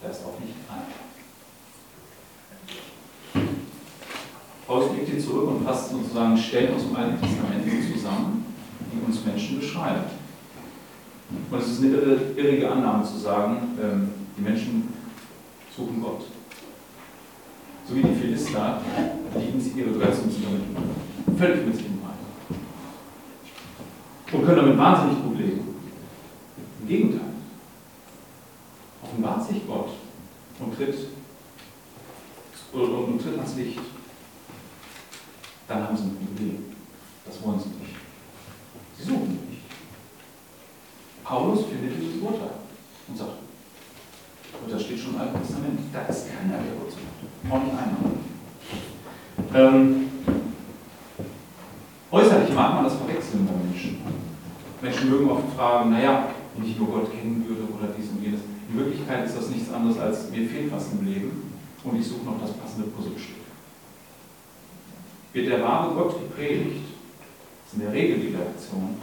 [0.00, 1.00] Da ist auch nicht einer.
[4.66, 8.54] Paulus blickt hier zurück und fasst sozusagen Stellen aus dem Alten Testament zusammen,
[8.92, 10.04] die uns Menschen beschreiben.
[11.50, 11.96] Und es ist eine
[12.36, 14.89] irrige Annahme zu sagen, ähm, die Menschen
[15.76, 16.24] suchen Gott
[17.90, 18.80] so wie die Philister,
[19.36, 22.60] lieben sie ihre Götzen damit völlig mit sich im Rein.
[24.32, 25.74] Und können damit wahnsinnig gut leben.
[26.80, 27.30] Im Gegenteil.
[29.02, 29.88] Offenbart sich Gott
[30.60, 30.94] und tritt,
[32.72, 33.80] und, und tritt ans Licht.
[35.66, 36.64] Dann haben sie ein Problem.
[37.24, 37.96] Das wollen sie nicht.
[38.98, 39.62] Sie suchen nicht.
[41.24, 42.50] Paulus findet dieses Urteil
[43.08, 43.39] und sagt,
[44.62, 47.52] und das steht schon im Alten Testament, da ist keiner, der Gott sucht.
[47.52, 47.98] Auch nicht einer.
[49.54, 50.10] Ähm,
[52.10, 53.98] äußerlich mag man das verwechseln bei Menschen.
[54.82, 58.40] Menschen mögen oft fragen, naja, wenn ich nur Gott kennen würde oder dies und jenes.
[58.68, 61.52] In Wirklichkeit ist das nichts anderes als, mir fehlt was im Leben
[61.84, 63.36] und ich suche noch das passende Puzzlestück.
[65.32, 66.84] Wird der wahre Gott gepredigt,
[67.66, 68.96] ist in der Regel die Reaktion,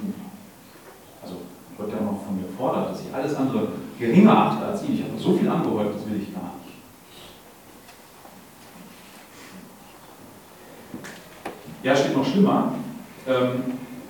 [0.00, 1.22] tun hat.
[1.22, 1.36] Also
[1.76, 3.68] Gott, der noch von mir fordert, dass ich alles andere
[4.00, 4.94] geringer achte als ihn.
[4.94, 6.74] Ich habe so viel angehäuft, das will ich gar nicht.
[11.82, 12.72] Ja, steht noch schlimmer.
[13.28, 13.62] Ähm,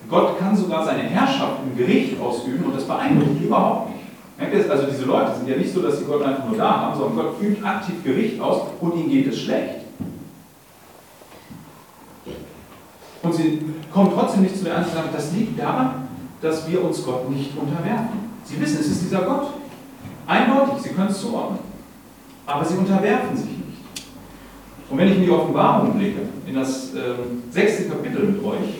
[0.09, 4.05] Gott kann sogar seine Herrschaft im Gericht ausüben und das beeindruckt überhaupt nicht.
[4.38, 6.81] Merkt ihr Also diese Leute sind ja nicht so, dass sie Gott einfach nur da
[6.81, 9.81] haben, sondern Gott übt aktiv Gericht aus und ihnen geht es schlecht.
[13.22, 16.09] Und sie kommen trotzdem nicht zu der Antwort, das liegt daran,
[16.40, 18.31] dass wir uns Gott nicht unterwerfen.
[18.44, 19.60] Sie wissen, es ist dieser Gott.
[20.31, 21.59] Eindeutig, sie können es zuordnen.
[22.47, 24.07] Aber sie unterwerfen sich nicht.
[24.88, 27.14] Und wenn ich in die Offenbarung blicke, in das äh,
[27.51, 28.79] sechste Kapitel mit euch,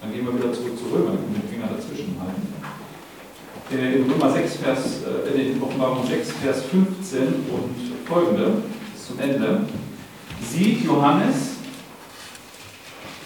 [0.00, 2.54] dann gehen wir wieder zurück zu Römer, ich den Finger dazwischen halten.
[3.70, 8.62] Äh, in Römer 6, Vers, äh, in Offenbarung 6, Vers 15 und folgende,
[8.94, 9.66] bis zum Ende,
[10.40, 11.56] sieht Johannes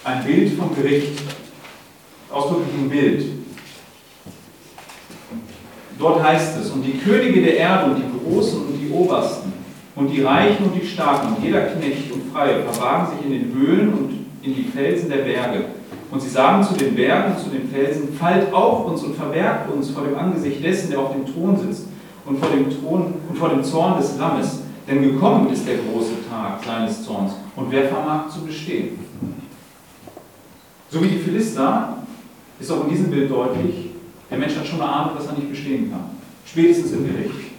[0.03, 1.21] ein Bild vom Gericht,
[2.29, 3.36] ausdrücklich ein Bild.
[5.99, 9.53] Dort heißt es, und die Könige der Erde und die Großen und die Obersten
[9.95, 13.55] und die Reichen und die Starken und jeder Knecht und Freie verbargen sich in den
[13.55, 14.11] Höhlen und
[14.43, 15.65] in die Felsen der Berge.
[16.11, 19.73] Und sie sagen zu den Bergen und zu den Felsen, fallt auf uns und verbergt
[19.73, 21.89] uns vor dem Angesicht dessen, der auf dem Thron sitzt
[22.27, 24.61] und vor dem Thron und vor dem Zorn des Lammes.
[24.87, 27.33] Denn gekommen ist der große Tag seines Zorns.
[27.57, 28.99] Und wer vermag zu bestehen?
[30.89, 31.99] So wie die Philister
[32.61, 33.86] ist auch in diesem Bild deutlich,
[34.31, 36.11] der Mensch hat schon eine Ahnung, dass er nicht bestehen kann.
[36.45, 37.53] Spätestens im Gericht.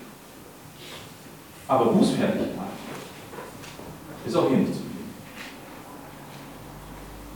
[1.67, 2.57] Aber Bußfertigkeit
[4.25, 5.13] ist auch hier nicht zu finden.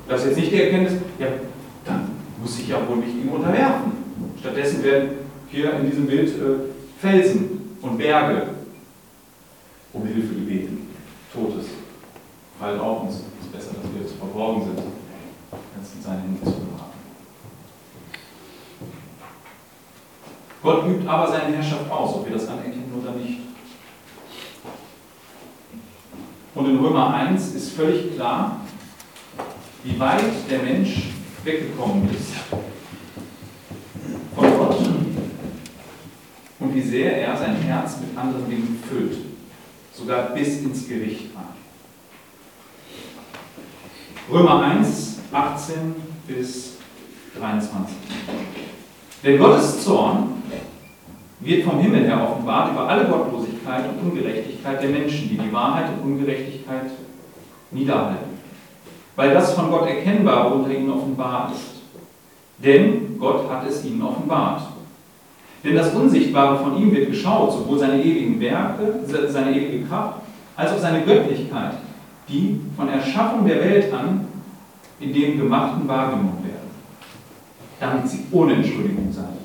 [0.08, 1.28] Das ist jetzt nicht die Erkenntnis, ja,
[1.86, 2.10] dann
[2.42, 3.92] muss ich ja wohl mich ihm unterwerfen.
[4.40, 5.10] Stattdessen werden
[5.50, 8.48] hier in diesem Bild äh, Felsen und Berge
[9.94, 10.88] um Hilfe gebeten.
[11.34, 11.66] Totes.
[12.60, 13.16] Fallen auf uns.
[13.16, 16.71] Es ist besser, dass wir jetzt verborgen sind, als in seinen Händen zu
[20.64, 23.40] Gott übt aber seine Herrschaft aus, ob wir das anerkennen oder nicht.
[26.54, 28.62] Und in Römer 1 ist völlig klar,
[29.84, 31.12] wie weit der Mensch
[31.44, 32.34] weggekommen ist
[34.36, 34.78] von Gott
[36.60, 39.18] und wie sehr er sein Herz mit anderen Dingen füllt,
[39.94, 41.46] sogar bis ins Gericht rein.
[44.30, 45.96] Römer 1, 18
[46.28, 46.74] bis
[47.40, 47.96] 23.
[49.24, 50.30] Denn Gottes Zorn
[51.40, 55.86] wird vom Himmel her offenbart über alle Gottlosigkeit und Ungerechtigkeit der Menschen, die die Wahrheit
[55.90, 56.92] und Ungerechtigkeit
[57.72, 58.32] niederhalten.
[59.16, 61.82] weil das von Gott Erkennbare unter ihnen offenbar ist.
[62.64, 64.64] Denn Gott hat es ihnen offenbart.
[65.64, 70.22] Denn das Unsichtbare von ihm wird geschaut, sowohl seine ewigen Werke, seine ewige Kraft,
[70.56, 71.74] als auch seine Göttlichkeit,
[72.28, 74.28] die von Erschaffung der Welt an
[75.00, 76.51] in dem Gemachten wahrgenommen werden,
[77.82, 79.42] damit sie ohne Entschuldigung seien,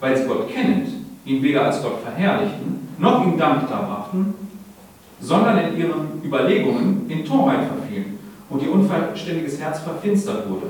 [0.00, 0.88] weil sie Gott kennend,
[1.24, 4.34] ihn weder als Gott verherrlichten, noch ihm Dank darbrachten,
[5.20, 8.18] sondern in ihren Überlegungen in Torheit verfielen
[8.50, 10.66] und ihr unverständiges Herz verfinstert wurde.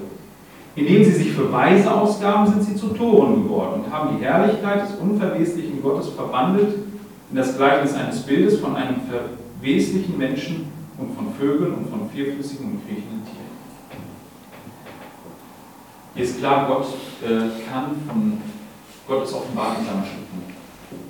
[0.77, 4.83] Indem sie sich für Weise ausgaben, sind sie zu Toren geworden und haben die Herrlichkeit
[4.83, 6.75] des unverweslichen Gottes verwandelt
[7.31, 10.67] in das Gleichnis eines Bildes von einem verweslichen Menschen
[10.99, 13.36] und von Vögeln und von vierfüßigen und kriechenden Tieren.
[16.17, 16.87] Hier ist klar, Gott
[17.23, 18.41] äh, kann von
[19.07, 20.45] Gottes offenbart in seiner Schöpfung.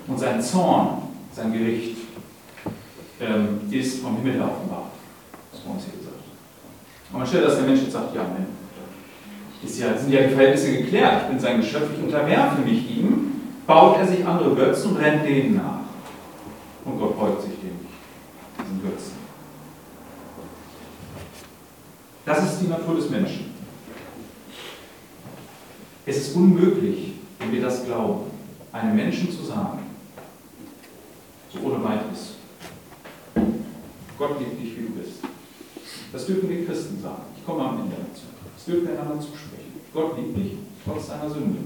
[0.08, 1.96] Und sein Zorn, sein Gericht,
[3.20, 4.90] ähm, ist vom Himmel her offenbart.
[5.52, 6.16] Das war uns hier gesagt.
[7.12, 8.48] Und man stellt, dass der Mensch jetzt sagt, ja, Mensch,
[9.62, 11.22] ist ja, sind ja die Verhältnisse geklärt.
[11.22, 13.42] Ich bin sein Geschöpf, ich unterwerfe mich ihm.
[13.64, 15.80] Baut er sich andere Götzen und rennt denen nach.
[16.84, 17.94] Und Gott beugt sich dem nicht,
[18.60, 19.12] diesen Götzen.
[22.24, 23.56] Das ist die Natur des Menschen.
[26.08, 28.30] Es ist unmöglich, wenn wir das glauben,
[28.72, 29.78] einem Menschen zu sagen,
[31.52, 32.34] so ohne weiteres,
[34.18, 35.20] Gott liebt dich, wie du bist.
[36.12, 37.22] Das dürfen wir Christen sagen.
[37.36, 38.22] Ich komme am Ende dazu.
[38.54, 39.80] Das dürfen wir einander zusprechen.
[39.92, 40.52] Gott liebt dich
[40.84, 41.58] trotz deiner Sünde.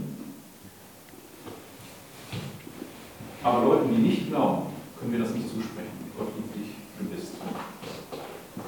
[3.42, 4.66] Aber Leuten, die nicht glauben,
[4.98, 6.10] können wir das nicht zusprechen.
[6.18, 7.32] Gott liebt dich, wie du bist.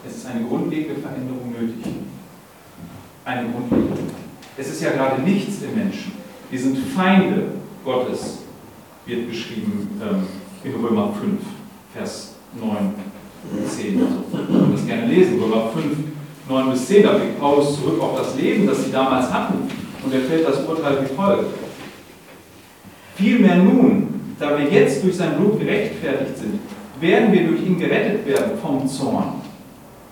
[0.07, 1.93] Es ist eine grundlegende Veränderung nötig.
[3.25, 4.15] Eine grundlegende.
[4.57, 5.75] Es ist ja gerade nichts im
[6.53, 7.45] Wir sind Feinde
[7.83, 8.41] Gottes,
[9.07, 10.27] wird beschrieben ähm,
[10.63, 11.41] in Römer 5,
[11.95, 12.69] Vers 9
[13.51, 14.03] und 10.
[14.03, 15.97] Also, können das gerne lesen, Römer 5,
[16.51, 17.05] 9 bis 10.
[17.05, 19.61] Da blickt Paulus zurück auf das Leben, das sie damals hatten.
[20.05, 21.55] Und er fällt das Urteil wie folgt.
[23.15, 26.61] Vielmehr nun, da wir jetzt durch sein Blut gerechtfertigt sind,
[27.01, 29.41] werden wir durch ihn gerettet werden vom Zorn.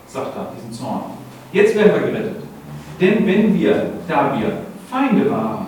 [0.06, 1.02] Sagt er, diesen Zorn.
[1.52, 2.36] Jetzt werden wir gerettet.
[2.98, 4.52] Denn wenn wir, da wir
[4.90, 5.59] Feinde waren,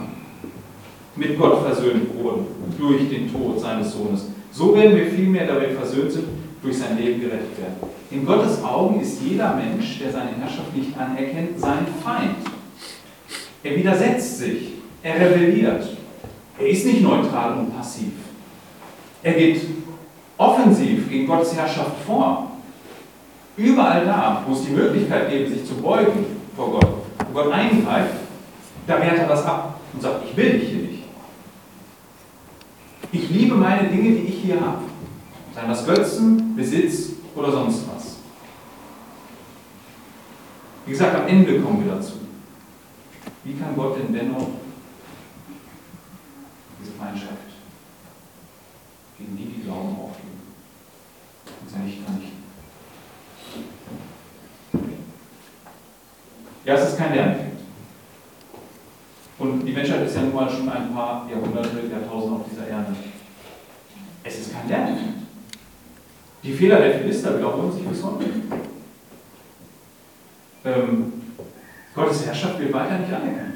[1.16, 2.46] mit Gott versöhnt wurden
[2.78, 6.24] durch den Tod seines Sohnes, so werden wir vielmehr, da versöhnt sind,
[6.62, 7.92] durch sein Leben gerettet werden.
[8.10, 12.36] In Gottes Augen ist jeder Mensch, der seine Herrschaft nicht anerkennt, sein Feind.
[13.62, 15.84] Er widersetzt sich, er rebelliert.
[16.58, 18.12] Er ist nicht neutral und passiv.
[19.22, 19.62] Er geht
[20.36, 22.52] offensiv gegen Gottes Herrschaft vor.
[23.56, 26.24] Überall da, wo es die Möglichkeit gibt, sich zu beugen
[26.56, 26.88] vor Gott,
[27.32, 28.14] wo Gott eingreift,
[28.86, 30.91] da wehrt er das ab und sagt, ich will dich hier nicht.
[33.12, 34.84] Ich liebe meine Dinge, die ich hier habe.
[35.54, 38.16] Seien das Götzen, Besitz oder sonst was.
[40.86, 42.14] Wie gesagt, am Ende kommen wir dazu.
[43.44, 44.48] Wie kann Gott denn dennoch
[46.80, 47.32] diese Feindschaft
[49.18, 50.40] gegen die, die glauben, aufgeben
[51.60, 52.42] und sie nicht vernichten?
[56.64, 57.51] Ja, es ist kein Lerneffekt.
[59.42, 62.94] Und die Menschheit ist ja nun mal schon ein paar Jahrhunderte, Jahrtausende auf dieser Erde.
[64.22, 65.18] Es ist kein Lerneffekt.
[66.44, 68.24] Die Fehler der Philister wiederholen sich bis heute.
[70.64, 71.12] Ähm,
[71.92, 73.54] Gottes Herrschaft wird weiter nicht anerkannt.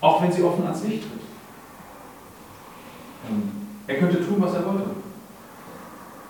[0.00, 1.20] Auch wenn sie offen ans Licht tritt.
[3.30, 3.52] Ähm,
[3.86, 4.90] er könnte tun, was er wollte.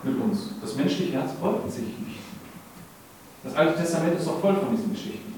[0.03, 0.51] Mit uns.
[0.61, 2.21] Das menschliche Herz beugt sich nicht.
[3.45, 5.36] Das Alte Testament ist doch voll von diesen Geschichten.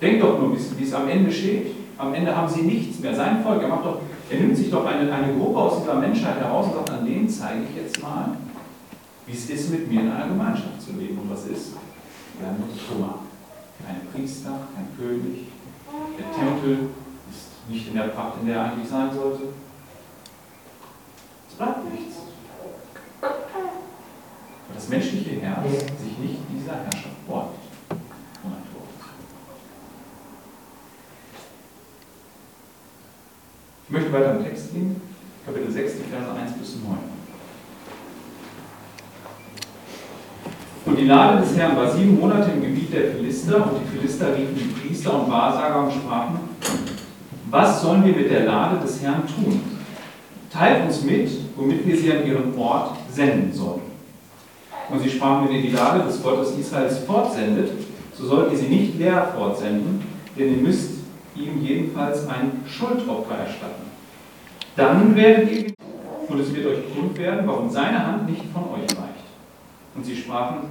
[0.00, 1.74] Denkt doch nur, wie es am Ende steht.
[1.98, 3.14] Am Ende haben sie nichts mehr.
[3.14, 6.40] Sein Volk, er macht doch er nimmt sich doch eine, eine Gruppe aus dieser Menschheit
[6.40, 8.36] heraus und sagt, an denen zeige ich jetzt mal,
[9.24, 11.18] wie es ist, mit mir in einer Gemeinschaft zu leben.
[11.18, 11.74] Und was ist?
[12.38, 13.20] Wir haben Trümmer.
[13.86, 15.46] Kein Priester, kein König.
[16.18, 16.88] Der Tempel
[17.30, 19.44] ist nicht in der Pracht, in der er eigentlich sein sollte.
[21.48, 22.16] Es bleibt nichts.
[23.20, 23.30] Weil
[24.74, 27.65] das menschliche Herz sich nicht dieser Herrschaft beugt.
[33.88, 35.00] Ich möchte weiter im Text gehen,
[35.46, 36.96] Kapitel 6, die Verse 1 bis 9.
[40.86, 44.34] Und die Lade des Herrn war sieben Monate im Gebiet der Philister, und die Philister
[44.34, 46.40] riefen die Priester und Wahrsager und sprachen,
[47.48, 49.60] was sollen wir mit der Lade des Herrn tun?
[50.52, 53.82] Teilt uns mit, womit wir sie an ihren Ort senden sollen.
[54.90, 57.70] Und sie sprachen, wenn ihr die Lade des Gottes Israels fortsendet,
[58.18, 60.02] so sollt ihr sie nicht leer fortsenden,
[60.36, 60.95] denn ihr müsst
[61.38, 63.90] ihm jedenfalls ein Schuldopfer erstatten.
[64.74, 65.74] Dann werdet ihr,
[66.28, 69.26] und es wird euch kund werden, warum seine Hand nicht von euch weicht.
[69.94, 70.68] Und sie sprachen,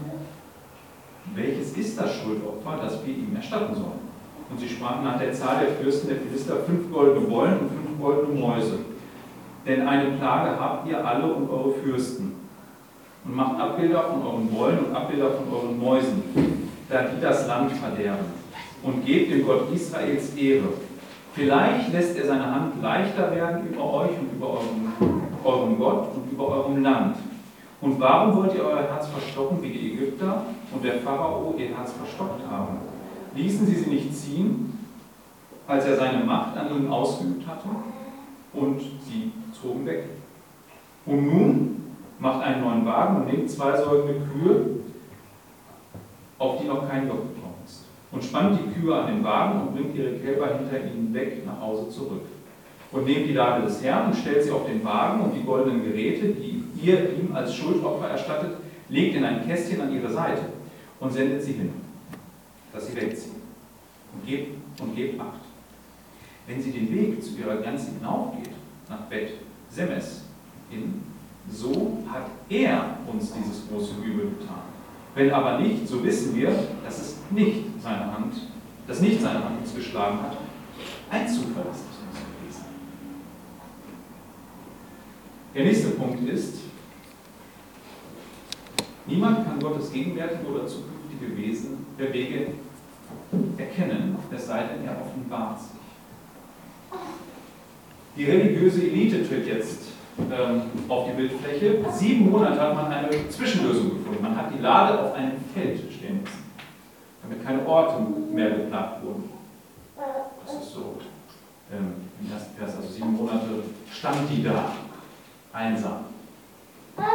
[1.34, 4.05] welches ist das Schuldopfer, das wir ihm erstatten sollen?
[4.49, 7.99] Und sie sprachen nach der Zahl der Fürsten der Philister fünf goldene Wollen und fünf
[7.99, 8.80] goldene Mäuse.
[9.66, 12.36] Denn eine Plage habt ihr alle und eure Fürsten.
[13.24, 16.22] Und macht Abbilder von euren Wollen und Abbilder von euren Mäusen,
[16.88, 18.44] da die das Land verderben.
[18.86, 20.67] Und gebt dem Gott Israels Ehre.
[21.33, 24.93] Vielleicht lässt er seine Hand leichter werden über euch und über euren,
[25.43, 27.17] euren Gott und über eurem Land.
[27.81, 31.93] Und warum wollt ihr euer Herz verstocken wie die Ägypter und der Pharao ihr Herz
[31.93, 32.77] verstockt haben?
[33.36, 34.77] Ließen sie sie nicht ziehen,
[35.67, 37.67] als er seine Macht an ihnen ausgeübt hatte?
[38.53, 40.05] Und sie zogen weg.
[41.07, 41.83] Und nun
[42.19, 44.65] macht einen neuen Wagen und nehmt zwei säugende Kühe,
[46.38, 47.15] auf die noch kein Joch.
[48.16, 51.59] Und spannt die Kühe an den Wagen und bringt ihre Kälber hinter ihnen weg nach
[51.59, 52.22] Hause zurück.
[52.93, 55.84] Und nehmt die Lade des Herrn und stellt sie auf den Wagen und die goldenen
[55.84, 58.51] Geräte, die ihr ihm als Schuldopfer erstattet,
[58.88, 60.43] legt in ein Kästchen an ihre Seite
[61.01, 61.74] und sendet sie hin,
[62.72, 63.36] dass sie wegziehen.
[64.13, 65.41] Und gebt, und gebt Acht.
[66.47, 68.53] Wenn sie den Weg zu ihrer Grenze hinaufgeht,
[68.88, 69.34] nach Bett
[69.70, 70.22] Semes
[70.70, 71.01] hin,
[71.51, 74.74] so hat er uns dieses große Übel getan.
[75.16, 76.53] Wenn aber nicht, so wissen wir,
[76.84, 78.34] dass es nicht seine Hand,
[78.86, 80.38] dass nicht seine Hand uns geschlagen hat.
[81.09, 82.66] Ein Zufall ist es uns gewesen.
[85.55, 86.55] Der nächste Punkt ist,
[89.05, 92.47] niemand kann Gottes gegenwärtige oder zukünftige Wesen der Wege
[93.57, 95.70] erkennen, es sei denn, er offenbart sich.
[98.18, 99.84] Die religiöse Elite tritt jetzt
[100.18, 101.84] ähm, auf die Bildfläche.
[101.91, 104.22] Sieben Monate hat man eine Zwischenlösung gefunden.
[104.22, 106.43] Man hat die Lade auf einem Feld stehen lassen,
[107.22, 108.01] damit keine Orte
[108.32, 109.30] mehr geplagt wurden.
[110.45, 110.97] Das ist so
[111.72, 112.78] ähm, im ersten Vers.
[112.78, 114.72] Also sieben Monate stand die da,
[115.51, 116.05] einsam.
[116.95, 117.05] Das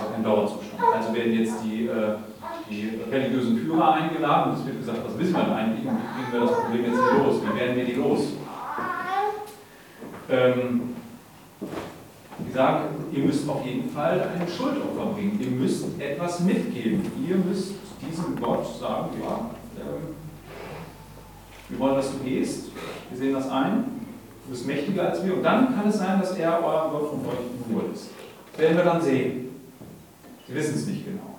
[0.00, 0.82] war kein Dauerzustand.
[0.94, 2.16] Also werden jetzt die, äh,
[2.68, 6.32] die religiösen Führer eingeladen und es wird gesagt, was wissen wir denn eigentlich wie kriegen
[6.32, 7.42] wir das Problem jetzt los?
[7.42, 8.20] Wie werden wir die los?
[10.28, 10.96] Ähm,
[11.60, 15.38] die sagen, ihr müsst auf jeden Fall ein Schuldopfer bringen.
[15.40, 17.02] Ihr müsst etwas mitgeben.
[17.28, 20.14] Ihr müsst diesem Gott sagen, ja, ähm,
[21.68, 22.70] wir wollen, dass du gehst.
[23.10, 23.84] Wir sehen das ein.
[24.44, 25.34] Du bist mächtiger als wir.
[25.34, 28.08] Und dann kann es sein, dass er euer Gott von euch in Ruhe ist.
[28.52, 29.50] Das werden wir dann sehen.
[30.48, 31.30] Sie wissen es nicht genau.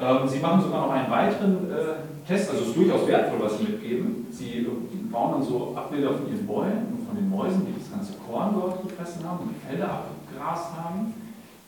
[0.00, 3.58] Ähm, sie machen sogar noch einen weiteren äh, Test, also es ist durchaus wertvoll, was
[3.58, 4.26] sie mitgeben.
[4.30, 4.66] Sie
[5.12, 8.82] bauen dann so Abbilder von ihren Bäumen und von den Mäusen, die ganze Korn dort
[8.82, 11.14] gefressen haben und Felder abgegrast haben.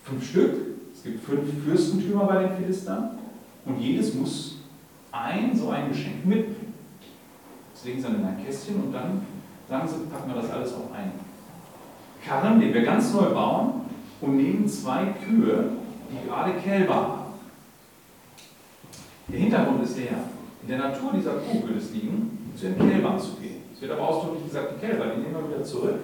[0.02, 0.54] Fünf Stück.
[0.94, 3.18] Es gibt fünf Fürstentümer bei den Philistern
[3.64, 4.56] und jedes muss
[5.12, 6.74] ein so ein Geschenk mitbringen.
[7.72, 9.22] Das legen sie dann in ein Kästchen und dann
[9.68, 11.12] sagen sie, packen wir das alles auf einen
[12.24, 13.82] Karren, den wir ganz neu bauen
[14.20, 15.70] und nehmen zwei Kühe,
[16.10, 17.26] die gerade Kälber haben.
[19.28, 20.18] Der Hintergrund ist der,
[20.62, 23.62] in der Natur dieser Kuh würde es liegen, zu den Kälbern zu gehen.
[23.74, 25.98] Es wird aber ausdrücklich gesagt, die Kälber, die nehmen wir wieder zurück,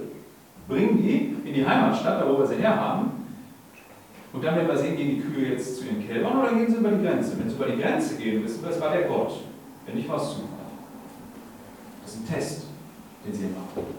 [0.68, 3.22] bringen die in die Heimatstadt, da wo wir sie herhaben,
[4.32, 6.78] und dann werden wir sehen, gehen die Kühe jetzt zu ihren Kälbern oder gehen sie
[6.78, 7.38] über die Grenze.
[7.38, 9.40] Wenn sie über die Grenze gehen, wissen wir, es war der Gott.
[9.84, 10.48] Wenn nicht, war es Zufall.
[12.02, 12.62] Das ist ein Test,
[13.26, 13.94] den sie machen.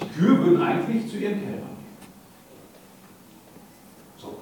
[0.00, 2.08] Die Kühe würden eigentlich zu ihren Kälbern gehen.
[4.16, 4.38] So.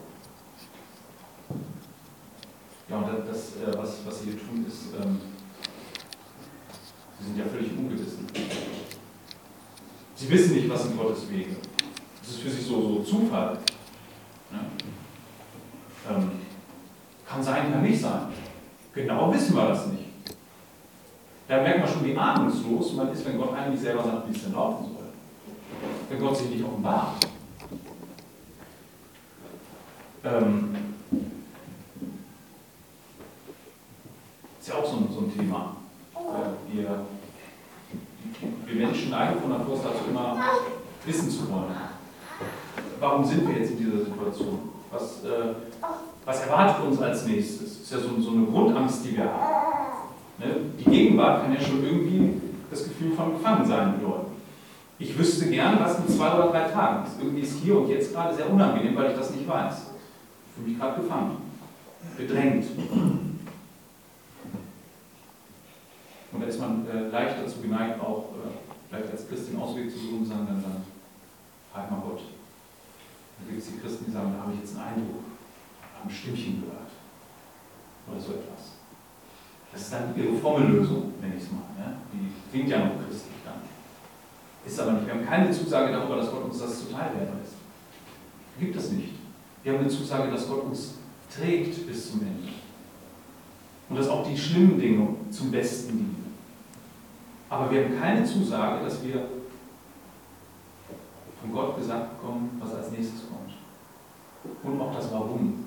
[2.89, 5.21] Ja, und das, äh, was, was sie hier tun, ist, ähm,
[7.19, 8.27] sie sind ja völlig ungewissen.
[10.19, 11.55] Sie wissen nicht, was sind Gottes Wege.
[12.21, 13.57] Das ist für sich so, so Zufall.
[14.51, 14.59] Ja.
[16.11, 16.33] Ähm,
[17.25, 18.23] kann sein, kann nicht sein.
[18.93, 20.09] Genau wissen wir das nicht.
[21.47, 24.43] Da merkt man schon, wie ahnungslos man ist, wenn Gott eigentlich selber sagt, wie es
[24.43, 25.07] denn laufen soll.
[26.09, 27.25] Wenn Gott sich nicht offenbart.
[30.25, 30.77] Ähm,
[34.61, 35.77] ist ja auch so ein, so ein Thema.
[36.15, 37.07] Äh, wir,
[38.67, 40.37] wir Menschen neigen von Natur aus dazu, immer
[41.07, 41.75] wissen zu wollen.
[43.01, 44.59] Warum sind wir jetzt in dieser Situation?
[44.91, 45.55] Was, äh,
[46.27, 47.79] was erwartet uns als nächstes?
[47.79, 49.79] Das ist ja so, so eine Grundangst, die wir haben.
[50.39, 50.57] Ne?
[50.79, 52.41] Die Gegenwart kann ja schon irgendwie
[52.71, 53.13] das Gefühl
[53.69, 54.33] Gefangensein bedeuten.
[54.99, 57.21] Ich wüsste gern, was in zwei oder drei Tagen ist.
[57.21, 59.75] Irgendwie ist hier und jetzt gerade sehr unangenehm, weil ich das nicht weiß.
[59.75, 61.37] Ich fühle mich gerade gefangen,
[62.17, 62.67] bedrängt.
[66.33, 68.51] Und da ist man äh, leicht dazu geneigt, auch äh,
[68.89, 70.83] vielleicht als Christ den Ausweg zu suchen, sagen dann, dann
[71.73, 72.21] frag mal Gott.
[73.39, 75.23] Da gibt es die Christen, die sagen, da habe ich jetzt einen Eindruck,
[75.97, 76.91] habe ein Stimmchen gehört.
[78.11, 78.73] Oder so etwas.
[79.73, 81.63] Das ist dann ihre Formellösung, nenne ich es mal.
[81.79, 81.93] Ja?
[82.13, 83.28] Die klingt ja noch dann.
[84.69, 85.07] Ist aber nicht.
[85.07, 87.55] Wir haben keine Zusage darüber, dass Gott uns das zuteil werden lässt.
[88.61, 89.15] Gibt es nicht.
[89.63, 90.95] Wir haben eine Zusage, dass Gott uns
[91.35, 92.53] trägt bis zum Ende.
[93.89, 96.35] Und dass auch die schlimmen Dinge zum Besten dienen.
[97.49, 99.27] Aber wir haben keine Zusage, dass wir
[101.41, 103.55] von Gott gesagt bekommen, was als nächstes kommt.
[104.63, 105.65] Und auch das Warum,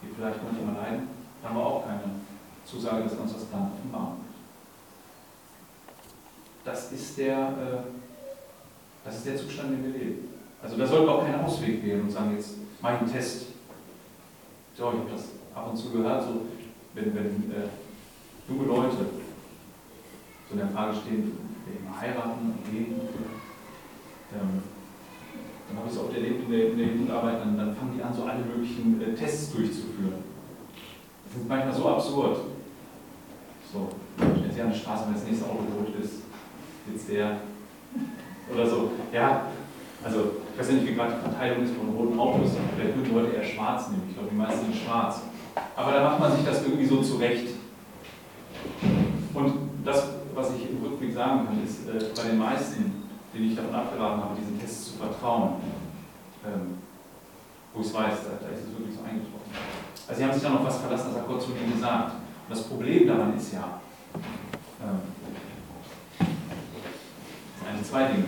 [0.00, 1.08] wir vielleicht manchmal leiden,
[1.44, 2.00] haben wir auch keine
[2.64, 4.28] Zusage, dass uns das dann offenbaren wird.
[6.64, 7.97] Das ist der, äh,
[9.28, 10.28] der Zustand, in dem wir leben.
[10.62, 13.46] Also da sollten wir auch keinen Ausweg wählen und sagen, jetzt mache ich einen Test.
[14.76, 15.24] So, ich habe das
[15.54, 16.42] ab und zu gehört, so,
[16.94, 17.68] wenn, wenn äh,
[18.48, 21.32] junge Leute so in der Frage stehen,
[21.66, 22.94] wir heiraten und gehen,
[24.32, 24.62] ähm,
[25.68, 28.02] dann habe ich es oft erlebt in der, in der Jugendarbeit, dann, dann, fangen die
[28.02, 30.24] an, so alle möglichen äh, Tests durchzuführen.
[31.24, 32.38] Das ist manchmal so absurd.
[33.70, 36.22] So, stellen Sie an die Straße, wenn das nächste Auto rot ist,
[36.90, 37.38] jetzt der
[38.52, 38.90] oder so.
[39.12, 39.46] Ja,
[40.02, 42.52] also ich weiß nicht, wie gerade die Verteilung ist von roten Autos.
[42.74, 44.04] Vielleicht würden Leute eher schwarz nehmen.
[44.08, 45.22] Ich glaube, die meisten sind schwarz.
[45.76, 47.54] Aber da macht man sich das irgendwie so zurecht.
[49.34, 53.56] Und das, was ich im Rückblick sagen kann, ist, äh, bei den meisten, denen ich
[53.56, 55.54] davon abgeraten habe, diesen Test zu vertrauen,
[56.44, 56.78] ähm,
[57.74, 59.52] wo ich es weiß, da, da, ist es wirklich so eingetroffen.
[60.08, 62.12] Also sie haben sich dann auf was verlassen, das hat Gott zu ihnen gesagt.
[62.14, 63.80] Und das Problem daran ist ja,
[64.82, 65.17] ähm,
[67.68, 68.24] eine zwei Dinge.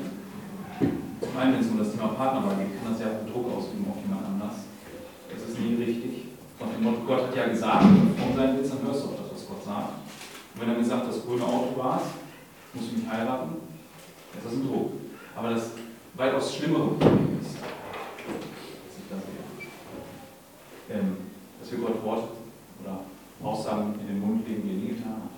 [1.21, 3.87] Zum einen, wenn es um das Thema Partnerwahl geht, kann das ja auch Druck ausüben
[3.89, 4.69] auf jemand anders.
[5.33, 6.25] Das ist nie richtig.
[6.59, 9.33] Und dem Motto, Gott hat ja gesagt, warum sein willst, dann hörst du auch das,
[9.33, 9.93] was Gott sagt.
[10.55, 12.03] Und wenn er gesagt das grüne Auto war,
[12.75, 13.57] musst du mich heiraten,
[14.37, 14.93] ist das ein Druck.
[15.35, 15.71] Aber das
[16.15, 21.17] weitaus schlimmere Problem ist, dass ich das ähm,
[21.61, 22.25] dass wir Gott Wort
[22.83, 23.01] oder
[23.43, 25.31] Aussagen in den Mund legen, die er nie getan hat.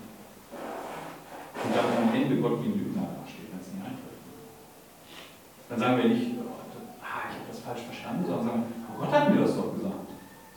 [1.65, 4.19] Und dann am Ende Gott wie ein Lügner dasteht, wenn es nicht eintritt.
[5.73, 6.33] Dann sagen wir nicht,
[7.01, 8.63] ah, ich habe das falsch verstanden, sondern sagen,
[8.93, 10.11] oh Gott hat mir das doch gesagt.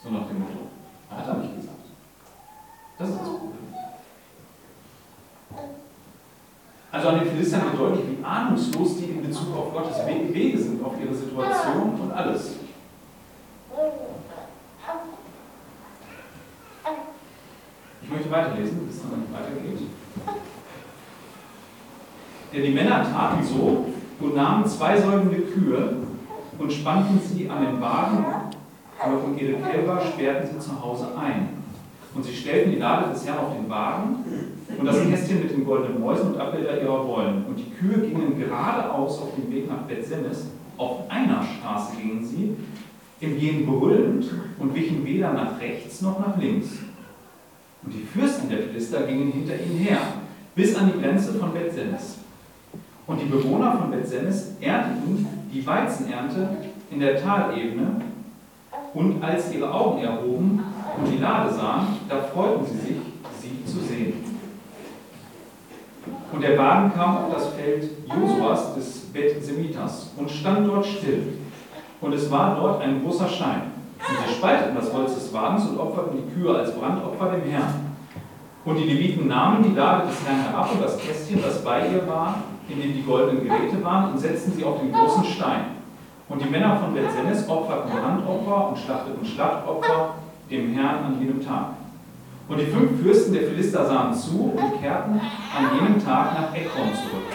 [0.03, 0.68] So nach dem Motto.
[1.09, 1.88] Hat er nicht gesagt.
[2.99, 3.53] Das ist das Problem.
[6.91, 10.84] Also an den Philistern wird deutlich, wie ahnungslos die in Bezug auf Gottes Wege sind,
[10.84, 12.55] auf ihre Situation und alles.
[18.01, 19.80] Ich möchte weiterlesen, bis es dann weitergeht.
[22.51, 25.97] Denn die Männer taten so und nahmen zwei säugende Kühe
[26.57, 28.26] und spannten sie an den Wagen
[29.26, 31.49] und ihre Kälber sperrten sie zu Hause ein.
[32.13, 34.24] Und sie stellten die Lade des Herrn auf den Wagen
[34.78, 37.45] und das Kästchen mit den goldenen Mäusen und Abbilder ihrer Rollen.
[37.45, 40.47] Und die Kühe gingen geradeaus auf dem Weg nach Bethsemes.
[40.78, 42.55] Auf einer Straße gingen sie,
[43.20, 44.26] im Gehen brüllend
[44.59, 46.70] und wichen weder nach rechts noch nach links.
[47.84, 49.99] Und die Fürsten der Philister gingen hinter ihnen her,
[50.55, 52.14] bis an die Grenze von Bethsemes.
[53.08, 56.58] Und die Bewohner von Bethsemes ernteten die Weizenernte
[56.89, 58.01] in der Talebene.
[58.93, 60.64] Und als ihre Augen erhoben
[60.97, 62.97] und die Lade sahen, da freuten sie sich,
[63.39, 64.14] sie zu sehen.
[66.32, 71.39] Und der Wagen kam auf das Feld Josuas des Bethsemitas und stand dort still.
[72.01, 73.62] Und es war dort ein großer Schein.
[73.99, 77.95] Und sie spalteten das Holz des Wagens und opferten die Kühe als Brandopfer dem Herrn.
[78.64, 82.08] Und die Leviten nahmen die Lade des Herrn herab und das Kästchen, das bei ihr
[82.08, 82.36] war,
[82.70, 85.76] in dem die goldenen Geräte waren, und setzten sie auf den großen Stein.
[86.28, 90.16] Und die Männer von Bethsemes opferten Brandopfer und schlachteten Schlachtopfer
[90.49, 91.76] dem Herrn an jenem Tag.
[92.47, 96.93] Und die fünf Fürsten der Philister sahen zu und kehrten an jenem Tag nach Ekron
[96.93, 97.26] zurück.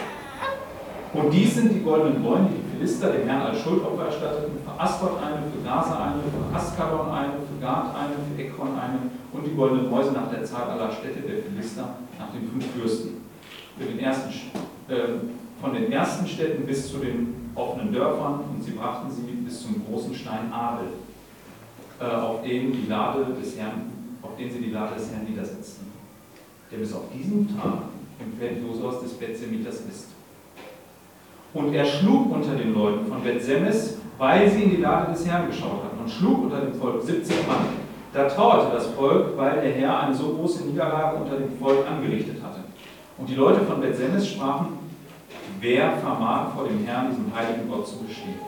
[1.13, 4.81] Und dies sind die goldenen Bäume, die die Philister dem Herrn als Schuldopfer erstatteten, für
[4.81, 9.45] Astot eine, für Gaza eine, für Askalon eine, für Gad eine, für Ekron eine und
[9.45, 13.21] die goldenen Mäuse nach der Zahl aller Städte der Philister nach den fünf Fürsten.
[13.79, 14.29] Den ersten,
[14.89, 14.95] äh,
[15.61, 19.83] von den ersten Städten bis zu den offenen Dörfern und sie brachten sie bis zum
[19.85, 20.87] großen Stein Abel,
[21.99, 23.91] äh, auf den die Lade des Herrn
[24.21, 25.87] auf den sie die Lade des Herrn niedersetzten,
[26.71, 27.83] der bis auf diesen Tag
[28.19, 30.07] im Feld Josuas des Bethsemiters ist.
[31.53, 35.47] Und er schlug unter den Leuten von Bethsemes, weil sie in die Lade des Herrn
[35.47, 37.65] geschaut hatten, und schlug unter dem Volk 70 Mann.
[38.13, 42.40] Da trauerte das Volk, weil der Herr eine so große Niederlage unter dem Volk angerichtet
[42.40, 42.40] hatte.
[43.17, 44.79] Und die Leute von Bethsemes sprachen,
[45.59, 48.39] wer vermag vor dem Herrn, diesem heiligen Gott, zu bestehen?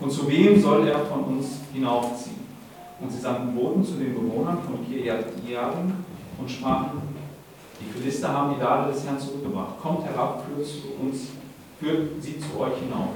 [0.00, 2.46] Und zu wem soll er von uns hinaufziehen?
[3.00, 5.92] Und sie sandten Boten zu den Bewohnern von Kirjat Jearim
[6.38, 7.02] und sprachen,
[7.78, 9.80] die Philister haben die Lade des Herrn zurückgebracht.
[9.80, 10.66] Kommt herab, führt,
[11.00, 11.28] uns,
[11.78, 13.10] führt sie zu euch hinauf.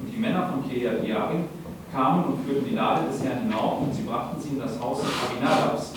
[0.00, 1.44] Und die Männer von Kirjat Jearim
[1.92, 5.00] kamen und führten die Lade des Herrn hinauf und sie brachten sie in das Haus
[5.00, 5.92] Abinadabs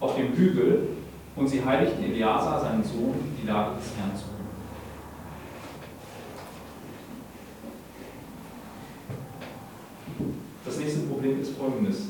[0.00, 0.88] auf dem Hügel
[1.38, 4.24] und sie heiligten Eleazar, seinen Sohn, die Lade des Herrn zu.
[10.64, 12.08] Das nächste Problem ist folgendes.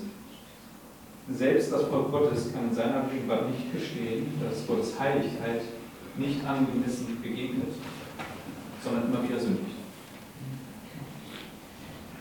[1.30, 5.60] selbst das Volk Gottes kann in seiner Gegenwart nicht gestehen, dass Gottes Heiligkeit
[6.16, 7.74] nicht angemessen begegnet,
[8.82, 9.76] sondern immer wieder sündigt.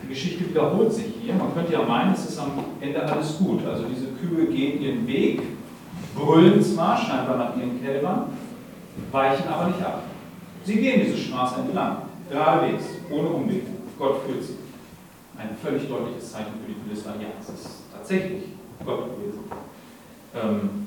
[0.02, 1.34] Die Geschichte wiederholt sich hier.
[1.34, 3.64] Man könnte ja meinen, es ist am Ende alles gut.
[3.66, 5.40] Also diese Kühe gehen ihren Weg,
[6.18, 8.24] brüllen zwar scheinbar nach ihren Kälbern,
[9.12, 10.02] weichen aber nicht ab.
[10.64, 11.98] Sie gehen diese Straße entlang,
[12.28, 13.62] geradewegs, ohne Umweg.
[13.98, 14.56] Gott führt sie.
[15.38, 17.14] Ein völlig deutliches Zeichen für die Philister.
[17.20, 18.42] Ja, es ist tatsächlich
[18.84, 19.44] Gott gewesen.
[20.34, 20.86] Ähm,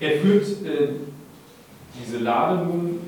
[0.00, 0.88] er führt äh,
[2.00, 3.00] diese Lade nun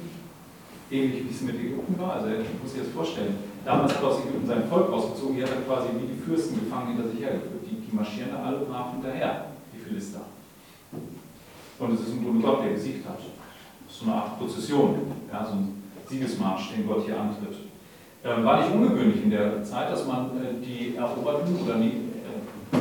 [0.91, 2.15] ähnlich wie es mit Ägypten war.
[2.15, 3.37] Also ich muss sich das vorstellen.
[3.65, 6.59] Damals hat er aus Ägypten sein Volk rausgezogen, die hat er quasi wie die Fürsten
[6.59, 7.63] gefangen hinter sich hergeführt.
[7.71, 9.50] Die, die marschieren da alle brav hinterher,
[9.91, 10.21] die Philister.
[11.79, 13.19] Und es ist im Grunde Gott, der gesiegt hat.
[13.89, 15.01] So eine Art Prozession,
[15.33, 17.57] ja, so ein Siegesmarsch, den Gott hier antritt.
[18.23, 22.79] Ähm, war nicht ungewöhnlich in der Zeit, dass man äh, die Eroberten oder die äh,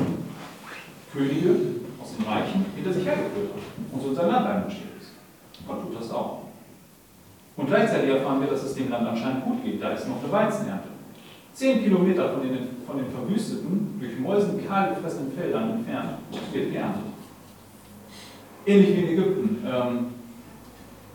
[1.13, 1.55] Könige
[2.01, 5.11] aus den Reichen hinter sich hergeführt hat und so in sein Land einmarschiert ist.
[5.65, 6.39] Gott tut das auch.
[7.55, 9.81] Und gleichzeitig erfahren wir, dass es dem Land anscheinend gut geht.
[9.81, 10.89] Da ist noch eine Weizenernte.
[11.59, 16.11] Zehn Kilometer von den, von den verwüsteten, durch Mäusen kahl gefressenen Feldern entfernt
[16.53, 17.03] wird geerntet.
[18.65, 20.05] Ähnlich wie in Ägypten, ähm,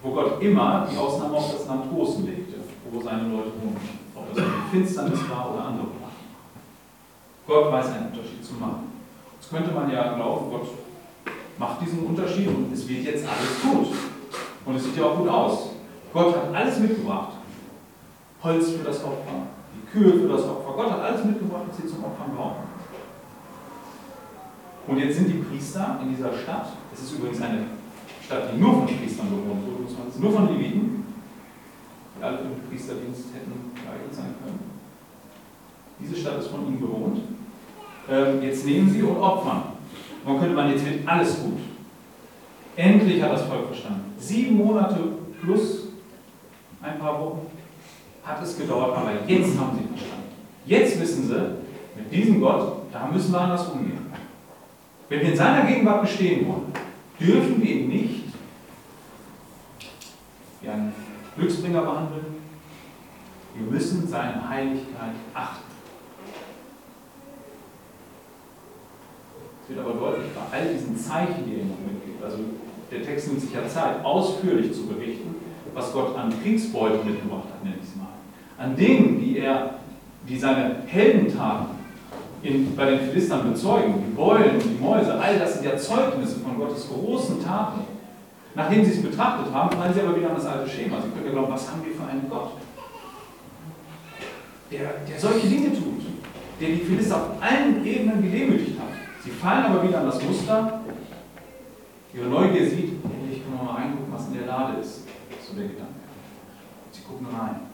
[0.03, 2.57] wo Gott immer die Ausnahme auf das Land Großen legte,
[2.91, 3.81] wo seine Leute wohnen.
[4.15, 6.15] Ob das die Finsternis war oder andere Sachen.
[7.47, 8.93] Gott weiß einen Unterschied zu machen.
[9.41, 10.69] Jetzt könnte man ja glauben, Gott
[11.57, 13.97] macht diesen Unterschied und es wird jetzt alles gut.
[14.67, 15.71] Und es sieht ja auch gut aus.
[16.13, 17.33] Gott hat alles mitgebracht.
[18.43, 20.72] Holz für das Opfer, die Kühe für das Opfer.
[20.77, 22.64] Gott hat alles mitgebracht, was sie zum Opfern brauchen.
[24.87, 26.68] Und jetzt sind die Priester in dieser Stadt.
[26.93, 27.64] Es ist übrigens eine
[28.25, 31.05] Stadt, die nur von Priestern bewohnt wurde, nur von Leviten,
[32.18, 34.61] die alle für den Priesterdienst hätten geeignet sein können.
[36.01, 37.20] Diese Stadt ist von ihnen bewohnt.
[38.11, 39.62] Ähm, jetzt nehmen sie und opfern.
[40.25, 41.59] Man könnte man, jetzt wird alles gut.
[42.77, 44.12] Endlich hat das Volk verstanden.
[44.18, 44.99] Sieben Monate
[45.43, 45.85] plus
[46.83, 47.47] ein paar Wochen,
[48.25, 50.25] hat es gedauert, aber jetzt haben sie verstanden.
[50.66, 51.57] Jetzt wissen sie,
[51.97, 54.07] mit diesem Gott, da müssen wir anders umgehen.
[55.09, 56.72] Wenn wir in seiner Gegenwart bestehen wollen,
[57.20, 58.25] dürfen wir ihn nicht
[60.61, 60.95] wie einen
[61.37, 62.25] Glücksbringer behandeln.
[63.55, 65.64] Wir müssen seine Heiligkeit achten.
[69.62, 72.39] Es wird aber deutlich, bei all diesen Zeichen, die er noch mitgibt, also
[72.91, 75.35] der Text nimmt sich ja Zeit, ausführlich zu berichten,
[75.72, 77.94] was Gott an Kriegsbeute mitgebracht hat, nenne ich es mal.
[78.59, 79.75] An Dingen, die er,
[80.29, 81.67] die seine Heldentaten
[82.43, 86.57] in, bei den Philistern bezeugen, die Beulen die Mäuse, all das sind ja Zeugnisse von
[86.59, 87.81] Gottes großen Taten.
[88.55, 90.99] Nachdem sie es betrachtet haben, fallen sie aber wieder an das alte Schema.
[91.03, 92.53] Sie können ja glauben, was haben wir für einen Gott?
[94.71, 96.03] Der, der solche Dinge tut,
[96.61, 98.89] der die Philister auf allen Ebenen gedemütigt hat.
[99.25, 100.81] Sie fallen aber wieder an das Muster.
[102.15, 102.93] Ihre Neugier sieht,
[103.33, 105.05] ich kann mal reingucken, was in der Lade ist
[105.47, 105.95] so der Gedanke.
[106.93, 107.74] Sie gucken rein.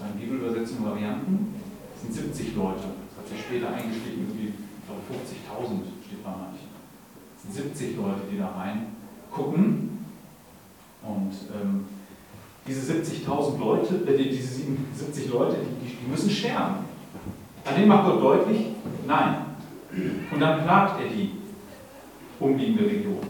[0.00, 1.54] Zwei Bibelübersetzungen Varianten.
[1.94, 2.88] Es sind 70 Leute.
[3.04, 6.72] Das hat sich später eingestiegen, irgendwie, ich glaube 50.000 steht bei manchen.
[7.36, 8.96] Es sind 70 Leute, die da rein
[9.30, 10.06] gucken.
[11.02, 11.84] Und ähm,
[12.66, 14.62] diese 70.000 Leute, äh, diese
[14.94, 16.76] 70 Leute, die, die müssen sterben.
[17.66, 18.68] An denen macht Gott deutlich,
[19.06, 19.36] nein.
[20.32, 21.32] Und dann plagt er die
[22.38, 23.20] umliegende Region.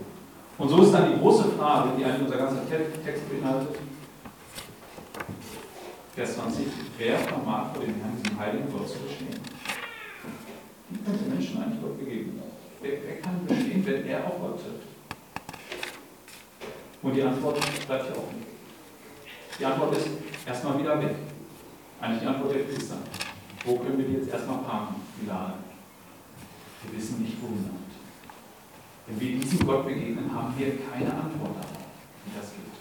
[0.57, 3.75] Und so ist dann die große Frage, die eigentlich unser ganzer Text beinhaltet.
[6.21, 6.66] Vers 20.
[6.99, 9.41] Wer vermag vor dem Herrn, diesem heiligen Gott zu bestehen?
[10.91, 12.43] Wie könnte Menschen eigentlich Gott begegnen?
[12.83, 14.85] Wer, wer kann bestehen, wenn er auf Gott trifft?
[17.01, 18.45] Und die Antwort bleibt hier offen.
[19.59, 20.09] Die Antwort ist
[20.47, 21.14] erstmal wieder weg.
[22.03, 22.97] Eigentlich die Antwort der Priester.
[23.64, 25.55] Wo können wir die jetzt erstmal parken, die Lade?
[26.83, 27.64] Wir wissen nicht, wohin.
[29.07, 31.81] Wenn wir diesem Gott begegnen, haben wir keine Antwort darauf,
[32.27, 32.80] wie das geht.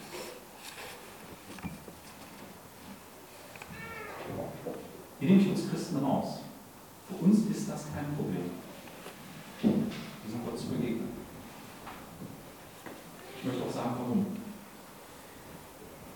[5.20, 6.40] Hier nehme ich uns Christen raus.
[7.08, 8.52] Für uns ist das kein Problem,
[9.62, 11.10] diesem Gott zu begegnen.
[13.38, 14.26] Ich möchte auch sagen, warum.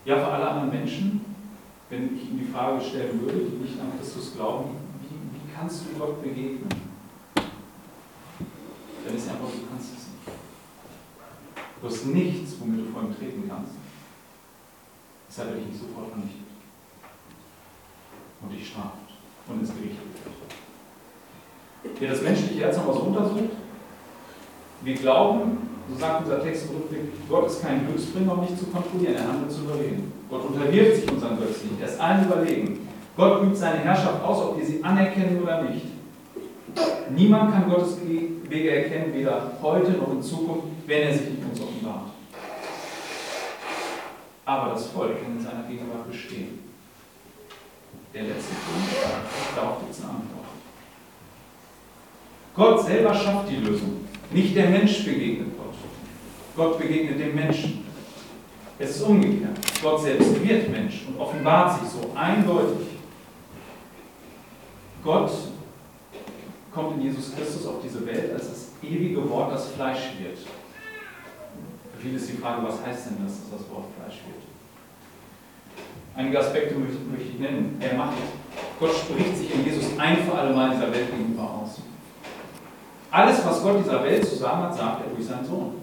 [0.05, 1.25] Ja, für alle anderen Menschen,
[1.89, 5.83] wenn ich ihnen die Frage stellen würde, die nicht an Christus glauben, wie, wie kannst
[5.85, 6.69] du Gott begegnen?
[9.05, 10.03] Dann ist die Antwort, du kannst es
[11.81, 13.73] Du hast nichts, womit du vor ihm treten kannst.
[15.27, 16.52] Deshalb werde ich dich sofort vernichtet.
[18.43, 18.97] Und dich straft
[19.47, 20.33] und ins Gericht führt.
[21.99, 23.51] Wer das menschliche Herz noch was untersucht,
[24.83, 25.57] wir glauben,
[25.89, 29.27] so sagt unser Text im Rückblick, Gott ist kein Glücksbringer, um mich zu kontrollieren, er
[29.27, 30.11] handelt souverän.
[30.29, 32.87] Gott unterwirft sich unseren Götzen nicht, er ist allen überlegen.
[33.15, 35.85] Gott übt seine Herrschaft aus, ob wir sie anerkennen oder nicht.
[37.15, 41.61] Niemand kann Gottes Wege erkennen, weder heute noch in Zukunft, wenn er sich nicht uns
[41.61, 42.09] offenbart.
[44.45, 46.59] Aber das Volk kann in seiner Gegenwart bestehen.
[48.13, 48.93] Der letzte Punkt,
[49.55, 50.45] darauf gibt es eine Antwort.
[52.53, 54.05] Gott selber schafft die Lösung.
[54.29, 55.73] Nicht der Mensch begegnet Gott.
[56.55, 57.85] Gott begegnet dem Menschen.
[58.77, 59.57] Es ist umgekehrt.
[59.81, 62.87] Gott selbst wird Mensch und offenbart sich so eindeutig.
[65.03, 65.31] Gott
[66.71, 70.37] kommt in Jesus Christus auf diese Welt als das ewige Wort, das Fleisch wird.
[70.37, 74.42] Für viele ist die Frage, was heißt denn das, dass das Wort Fleisch wird?
[76.15, 77.77] Einige Aspekte möchte, ich nennen.
[77.79, 78.13] Er macht,
[78.79, 81.79] Gott spricht sich in Jesus ein für alle Mal dieser Welt gegenüber aus.
[83.09, 85.73] Alles, was Gott dieser Welt zu sagen hat, sagt er durch seinen Sohn.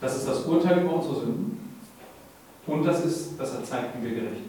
[0.00, 1.78] Das ist das Urteil über unsere Sünden
[2.66, 4.42] und das ist, dass er zeigt, wie wir gerecht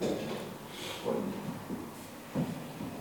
[0.00, 0.16] werden.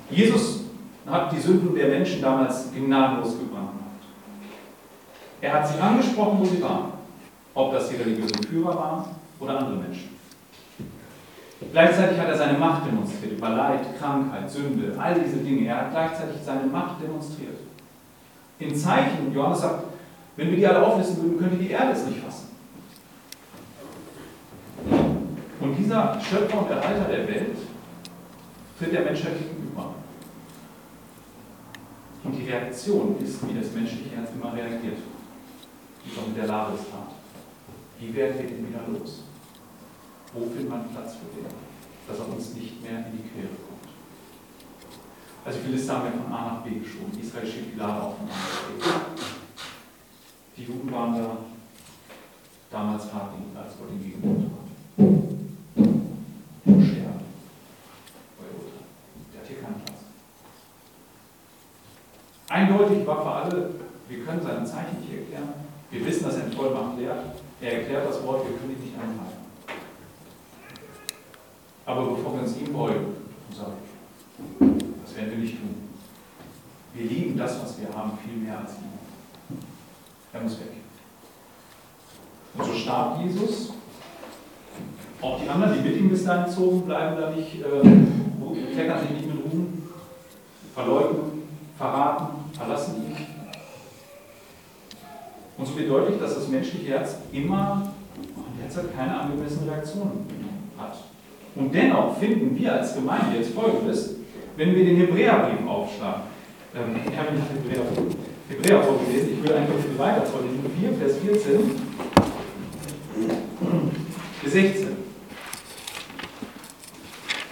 [0.09, 0.61] Jesus
[1.05, 3.79] hat die Sünden der Menschen damals gnadenlos gebrandmarkt.
[5.41, 6.91] Er hat sie angesprochen, wo sie waren.
[7.53, 9.05] Ob das die religiösen Führer waren
[9.39, 10.20] oder andere Menschen.
[11.71, 15.67] Gleichzeitig hat er seine Macht demonstriert über Leid, Krankheit, Sünde, all diese Dinge.
[15.67, 17.57] Er hat gleichzeitig seine Macht demonstriert.
[18.59, 19.83] In Zeichen, Johannes sagt,
[20.35, 22.49] wenn wir die alle auflisten würden, könnte die Erde es nicht fassen.
[25.59, 27.57] Und dieser Schöpfer und Erhalter der Welt
[28.77, 29.93] tritt der Menschheit gegenüber.
[32.23, 34.97] Und die Reaktion ist, wie das menschliche Herz immer reagiert.
[36.03, 37.13] Wie auch mit der Lade es tat.
[37.99, 39.23] Wie werden wir den wieder los?
[40.33, 41.45] Wo findet man Platz für den,
[42.07, 43.91] dass er uns nicht mehr in die Quere kommt?
[45.43, 47.11] Also Philister haben ja von A nach B geschoben.
[47.19, 48.71] Israel schiebt die Lade auch von A nach B.
[50.55, 51.37] Die Juden waren da
[52.69, 54.69] damals hartnäckig, als Gott ihn gegenüber hat.
[56.65, 57.25] Sterben.
[59.33, 59.99] Der hat hier keinen Platz.
[62.47, 63.71] Eindeutig war für alle,
[64.07, 65.49] wir können seine Zeichen nicht erklären.
[65.89, 67.35] Wir wissen, dass er in Vollmacht lehrt.
[67.59, 69.30] Er erklärt das Wort, wir können ihn nicht einhalten.
[71.85, 73.05] Aber bevor wir uns ihm beugen
[73.49, 73.73] und sagen,
[75.03, 75.75] das werden wir nicht tun.
[76.93, 79.57] Wir lieben das, was wir haben, viel mehr als ihn.
[80.33, 80.67] Er muss weg.
[82.53, 83.73] Und so starb Jesus.
[85.21, 89.11] Auch die anderen, die mit ihm bis dahin zogen, bleiben da nicht, äh, kleckern sich
[89.11, 89.83] nicht mit Ruhm,
[90.73, 91.43] verleugnen,
[91.77, 93.17] verraten, verlassen ihn.
[95.57, 97.93] Und so wird deutlich, dass das menschliche Herz immer
[98.35, 100.25] und derzeit keine angemessene Reaktion
[100.77, 100.97] hat.
[101.55, 104.15] Und dennoch finden wir als Gemeinde jetzt Folgendes,
[104.55, 106.21] wenn wir den Hebräerbrief aufschlagen.
[106.73, 107.83] Ähm, ich habe nicht Hebräer,
[108.49, 110.61] Hebräer vorgelesen, ich will einfach viel weiter vorlesen.
[110.79, 111.71] 4, Vers 14
[114.43, 114.87] bis 16.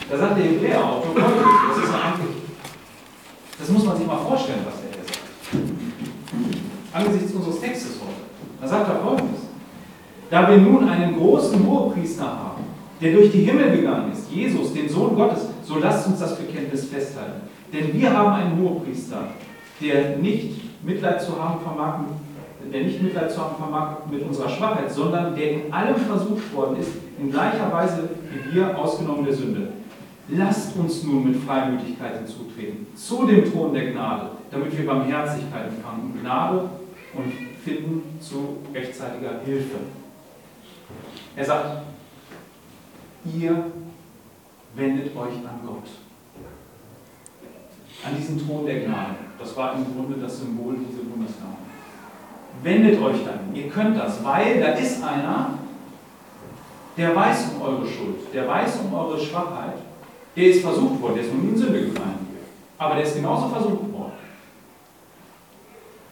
[0.09, 2.37] Da sagt der Hebräerautor das ist eigentlich,
[3.59, 5.19] das muss man sich mal vorstellen, was er hier sagt.
[6.93, 8.23] Angesichts unseres Textes heute.
[8.61, 9.41] Da sagt er folgendes.
[10.31, 12.48] Da wir nun einen großen Hohepriester haben,
[13.01, 16.85] der durch die Himmel gegangen ist, Jesus, den Sohn Gottes, so lasst uns das Bekenntnis
[16.85, 17.41] festhalten.
[17.71, 19.29] Denn wir haben einen Hohepriester,
[19.81, 21.99] der nicht Mitleid zu haben vermag,
[22.71, 26.79] der nicht Mitleid zu haben vermag mit unserer Schwachheit, sondern der in allem versucht worden
[26.79, 29.69] ist, in gleicher Weise wie wir, ausgenommen der Sünde.
[30.27, 36.19] Lasst uns nun mit Freimütigkeit hinzutreten zu dem Thron der Gnade, damit wir Barmherzigkeit empfangen
[36.21, 36.69] Gnade
[37.15, 37.33] und
[37.63, 39.77] finden zu rechtzeitiger Hilfe.
[41.35, 41.81] Er sagt,
[43.25, 43.65] ihr
[44.75, 45.89] wendet euch an Gott.
[48.05, 49.15] An diesen Thron der Gnade.
[49.37, 51.57] Das war im Grunde das Symbol dieser Bundesgnade.
[52.63, 53.53] Wendet euch dann.
[53.53, 55.59] Ihr könnt das, weil da ist einer,
[56.97, 59.75] der weiß um eure Schuld, der weiß um eure Schwachheit.
[60.35, 62.27] Der ist versucht worden, der ist nur in Sünde gefallen.
[62.77, 64.13] Aber der ist genauso versucht worden.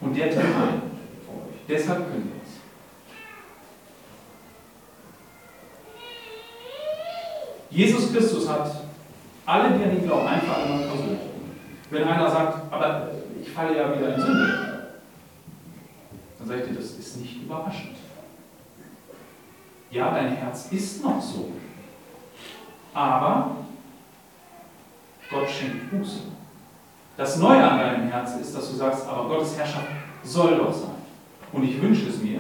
[0.01, 0.82] Und der tritt ein
[1.26, 1.60] vor euch.
[1.68, 2.51] Deshalb könnt ihr es.
[7.78, 8.71] Jesus Christus hat
[9.45, 11.19] alle, die an ihn glauben, einfach einmal versöhnt.
[11.91, 14.88] Wenn einer sagt, aber ich falle ja wieder in Sünde,
[16.39, 17.97] dann sagt ihr, das ist nicht überraschend.
[19.91, 21.51] Ja, dein Herz ist noch so.
[22.95, 23.57] Aber
[25.30, 26.21] Gott schenkt Buße.
[27.15, 29.88] Das Neue an deinem Herzen ist, dass du sagst, aber Gottes Herrschaft
[30.23, 30.95] soll doch sein.
[31.51, 32.39] Und ich wünsche es mir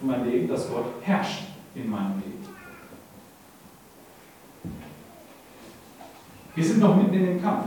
[0.00, 1.44] für mein Leben, dass Gott herrscht
[1.76, 2.32] in meinem Leben.
[6.54, 7.64] Wir sind noch mitten in dem Kampf.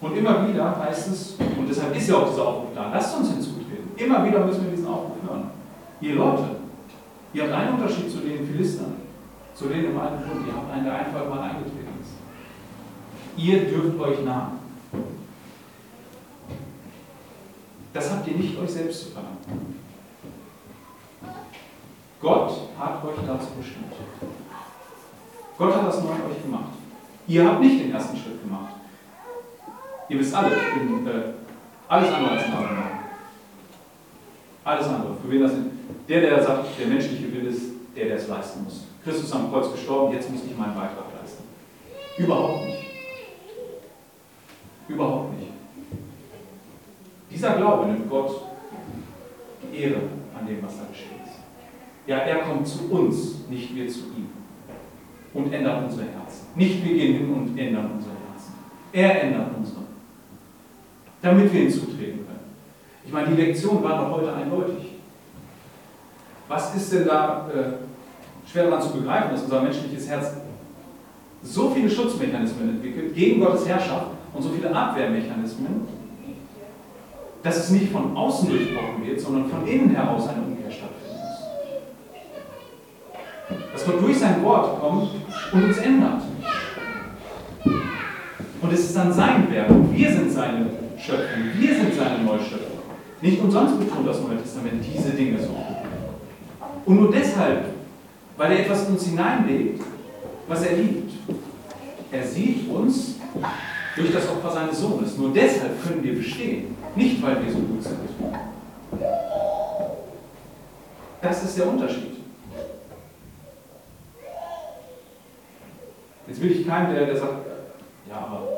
[0.00, 3.30] Und immer wieder heißt es, und deshalb ist ja auch dieser Aufruf da, lasst uns
[3.30, 3.90] hinzutreten.
[3.96, 5.50] Immer wieder müssen wir diesen Aufruf hören.
[6.00, 6.44] Ihr Leute,
[7.32, 8.96] ihr habt einen Unterschied zu den Philistern,
[9.54, 12.12] zu denen im Alten Bund, ihr habt einen, der einfach mal eingetreten ist.
[13.38, 14.58] Ihr dürft euch nahen.
[17.94, 19.80] Das habt ihr nicht euch selbst zu verdanken.
[22.20, 23.92] Gott hat euch dazu bestimmt.
[25.56, 26.72] Gott hat das neu euch gemacht.
[27.28, 28.74] Ihr habt nicht den ersten Schritt gemacht.
[30.08, 31.10] Ihr wisst alle, ich bin äh,
[31.88, 32.90] alles andere als ein Abenteuer.
[34.64, 35.16] Alles andere.
[35.22, 35.70] Für wen das sind?
[36.08, 37.62] Der, der sagt, der menschliche Wille ist
[37.96, 38.84] der, der es leisten muss.
[39.02, 41.44] Christus am Kreuz gestorben, jetzt muss ich meinen Beitrag leisten.
[42.16, 42.86] Überhaupt nicht.
[44.88, 45.52] Überhaupt nicht.
[47.30, 48.42] Dieser Glaube nimmt Gott
[49.62, 50.00] die Ehre
[50.38, 51.34] an dem, was da geschehen ist.
[52.06, 54.35] Ja, er kommt zu uns, nicht wir zu ihm.
[55.36, 56.46] Und ändert unsere Herzen.
[56.54, 58.54] Nicht wir gehen hin und ändern unsere Herzen.
[58.92, 59.80] Er ändert unsere.
[61.20, 62.40] Damit wir hinzutreten können.
[63.04, 64.92] Ich meine, die Lektion war doch heute eindeutig.
[66.48, 70.36] Was ist denn da äh, schwer daran zu begreifen, dass unser menschliches Herz
[71.42, 75.86] so viele Schutzmechanismen entwickelt gegen Gottes Herrschaft und so viele Abwehrmechanismen,
[77.42, 81.16] dass es nicht von außen durchbrochen wird, sondern von innen heraus eine Umkehr stattfinden
[83.50, 83.72] muss.
[83.72, 85.10] Dass Gott durch sein Wort kommt
[85.56, 86.22] und uns ändert.
[88.60, 89.70] Und es ist dann sein Werk.
[89.92, 90.66] Wir sind seine
[90.98, 91.42] Schöpfung.
[91.58, 92.76] Wir sind seine Neuschöpfung.
[93.22, 95.56] Nicht umsonst betont das Neue Testament diese Dinge so.
[96.84, 97.64] Und nur deshalb,
[98.36, 99.82] weil er etwas in uns hineinlegt,
[100.46, 101.12] was er liebt.
[102.12, 103.16] Er sieht uns
[103.96, 105.16] durch das Opfer seines Sohnes.
[105.16, 106.76] Nur deshalb können wir bestehen.
[106.94, 107.98] Nicht, weil wir so gut sind.
[111.20, 112.15] Das ist der Unterschied.
[116.26, 117.46] Jetzt will ich keinen, der, der sagt,
[118.08, 118.48] ja, aber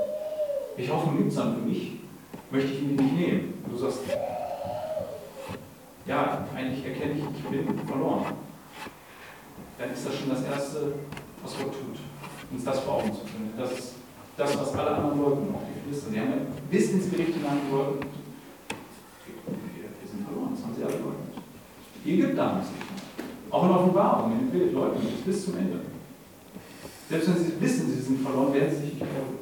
[0.77, 2.01] ich hoffe, nimmt es dann für mich,
[2.51, 3.55] möchte ich ihn nicht nehmen.
[3.65, 4.01] Und du sagst,
[6.07, 8.25] ja, eigentlich erkenne ich, ich bin verloren.
[9.79, 10.95] Dann ist das schon das Erste,
[11.43, 11.99] was Gott tut,
[12.51, 13.53] uns das vor Augen zu führen.
[13.57, 13.95] Das ist
[14.37, 16.11] das, was alle anderen wollten, auch die Philister.
[16.11, 16.37] Sie haben ja
[16.71, 18.01] bis ins Gericht hineingewollt.
[19.47, 20.95] Wir sind verloren, das haben sie alle.
[22.05, 22.87] Die Ägypter haben es nicht.
[23.51, 25.81] Auch in Offenbarung, in dem Bild, leugnen es bis zum Ende.
[27.09, 29.39] Selbst wenn sie wissen, sie sind verloren, werden sie sich nicht glauben.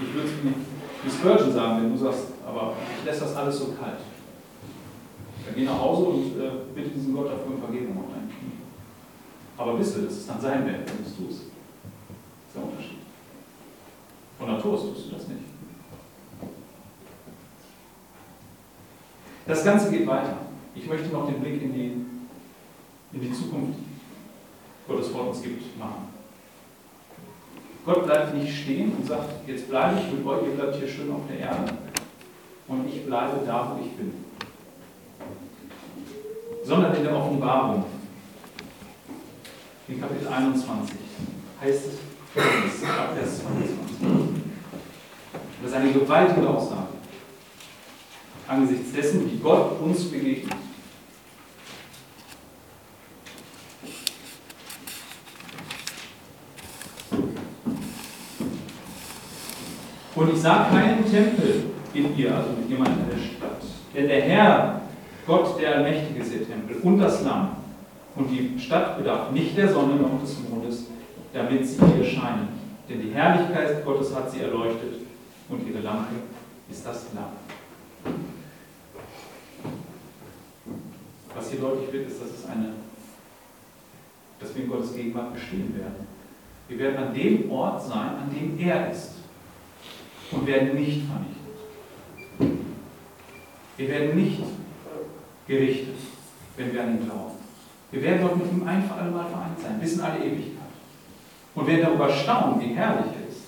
[0.00, 0.34] Ich würde es
[1.04, 4.00] wie Spurgeon sagen, wenn du sagst, aber ich lässt das alles so kalt.
[5.44, 8.58] Dann geh nach Hause und äh, bitte diesen Gott dafür um Vergebung auf deinen Knie.
[9.58, 11.28] Aber wisse, das ist dann sein Wert, wenn du es tust.
[11.28, 12.98] Das ist der Unterschied.
[14.38, 15.40] Von Natur aus tust du das nicht.
[19.46, 20.38] Das Ganze geht weiter.
[20.74, 22.06] Ich möchte noch den Blick in die,
[23.12, 23.78] in die Zukunft
[24.88, 26.13] Gottes Wort uns gibt, machen.
[27.84, 31.12] Gott bleibt nicht stehen und sagt, jetzt bleibe ich mit euch, ihr bleibt hier schön
[31.12, 31.72] auf der Erde
[32.66, 34.12] und ich bleibe da, wo ich bin.
[36.64, 37.84] Sondern in der Offenbarung,
[39.86, 40.96] in Kapitel 21,
[41.60, 42.38] heißt es,
[42.88, 43.76] ab Vers 22.
[45.62, 46.94] Das ist eine gewaltige Aussage
[48.48, 50.52] angesichts dessen, wie Gott uns begegnet.
[60.24, 63.60] Und ich sah keinen Tempel in ihr, also mit jemandem in der Stadt.
[63.94, 64.80] Denn der Herr,
[65.26, 67.50] Gott der Allmächtige, ist ihr Tempel und das Lamm.
[68.16, 70.86] Und die Stadt bedarf nicht der Sonne noch des Mondes,
[71.34, 72.48] damit sie ihr scheinen.
[72.88, 74.94] Denn die Herrlichkeit Gottes hat sie erleuchtet
[75.50, 76.14] und ihre Lampe
[76.70, 78.14] ist das Lamm.
[81.36, 82.70] Was hier deutlich wird, ist, dass es eine,
[84.40, 86.06] dass wir in Gottes Gegenwart bestehen werden.
[86.66, 89.13] Wir werden an dem Ort sein, an dem er ist
[90.34, 92.64] und werden nicht vernichtet.
[93.76, 94.42] Wir werden nicht
[95.46, 95.96] gerichtet,
[96.56, 97.34] wenn wir an ihn glauben.
[97.90, 100.64] Wir werden dort mit ihm ein für alle Mal vereint sein, bis in alle Ewigkeit.
[101.54, 103.44] Und werden darüber staunen, wie herrlich er ist.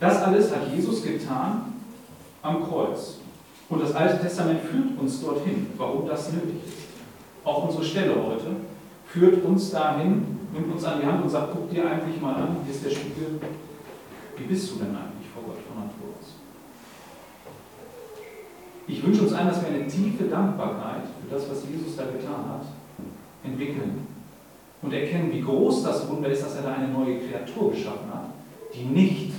[0.00, 1.74] Das alles hat Jesus getan
[2.42, 3.18] am Kreuz.
[3.68, 6.74] Und das Alte Testament führt uns dorthin, warum das nötig ist.
[7.44, 8.56] Auch unsere Stelle heute
[9.06, 12.56] führt uns dahin, nimmt uns an die Hand und sagt, guck dir eigentlich mal an,
[12.64, 13.40] hier ist der Spiegel,
[14.36, 16.34] wie bist du denn eigentlich vor Gott von Natur aus?
[18.86, 22.44] Ich wünsche uns allen, dass wir eine tiefe Dankbarkeit für das, was Jesus da getan
[22.48, 22.66] hat,
[23.42, 24.06] entwickeln
[24.82, 28.26] und erkennen, wie groß das Wunder ist, dass er da eine neue Kreatur geschaffen hat,
[28.74, 29.32] die nicht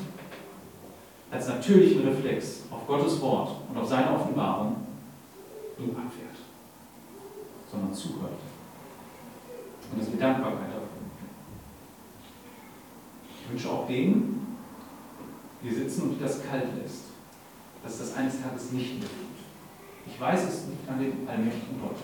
[1.31, 4.75] als natürlichen Reflex auf Gottes Wort und auf seine Offenbarung
[5.77, 6.37] ihn abwehrt,
[7.71, 8.39] sondern zuhört.
[9.91, 10.74] Und dass wir Dankbarkeit
[13.85, 14.57] auch denen,
[15.63, 17.05] die sitzen und die das kalt lässt,
[17.83, 20.07] dass das eines Tages nicht mehr tut.
[20.07, 21.97] Ich weiß, es liegt an dem allmächtigen Gott.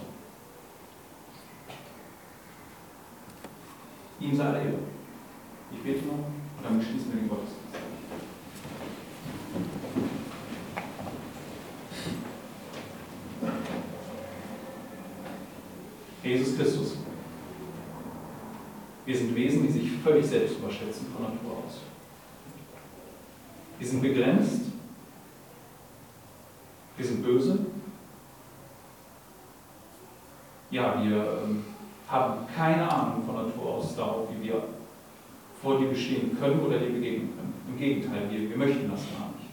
[4.20, 4.80] Ihm sei Ehre.
[5.72, 7.62] Ich bete noch und dann schließen wir den Gottesdienst.
[16.24, 16.98] Jesus Christus.
[19.12, 21.82] Wir sind Wesen, die sich völlig selbst überschätzen von Natur aus.
[23.78, 24.62] Wir sind begrenzt.
[26.96, 27.60] Wir sind böse.
[30.70, 31.66] Ja, wir ähm,
[32.08, 34.64] haben keine Ahnung von Natur aus darauf, wie wir
[35.62, 37.54] vor dir bestehen können oder dir begegnen können.
[37.68, 39.50] Im Gegenteil, wir, wir möchten das gar nicht.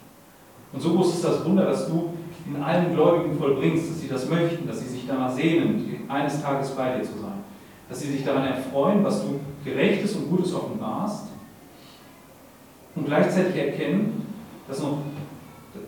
[0.72, 2.10] Und so groß ist das Wunder, dass du
[2.46, 6.70] in allen Gläubigen vollbringst, dass sie das möchten, dass sie sich danach sehnen, eines Tages
[6.76, 7.42] bei dir zu sein.
[7.88, 11.28] Dass sie sich daran erfreuen, was du Gerechtes und Gutes offenbarst
[12.94, 14.26] und gleichzeitig erkennen,
[14.66, 14.98] dass, noch,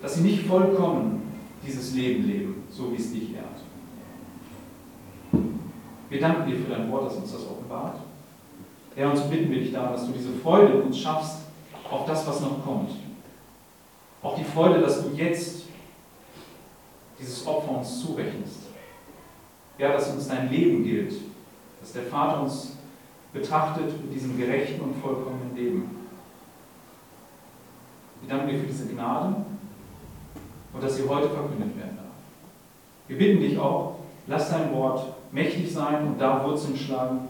[0.02, 1.32] dass sie nicht vollkommen
[1.66, 3.46] dieses Leben leben, so wie es dich ehrt.
[6.08, 7.98] Wir danken dir für dein Wort, das uns das offenbart.
[8.96, 11.42] Herr, uns bitten wir dich darum, dass du diese Freude uns schaffst
[11.88, 12.90] auf das, was noch kommt.
[14.22, 15.64] Auch die Freude, dass du jetzt
[17.18, 18.60] dieses Opfer uns zurechnest.
[19.78, 21.14] Ja, dass uns dein Leben gilt,
[21.80, 22.76] dass der Vater uns
[23.32, 25.96] betrachtet mit diesem gerechten und vollkommenen Leben.
[28.20, 29.36] Wir danken dir für diese Gnade
[30.72, 32.06] und dass sie heute verkündet werden darf.
[33.08, 37.28] Wir bitten dich auch, lass dein Wort mächtig sein und da Wurzeln schlagen,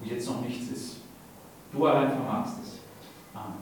[0.00, 0.96] wo jetzt noch nichts ist.
[1.72, 2.78] Du allein vermagst es.
[3.34, 3.61] Amen.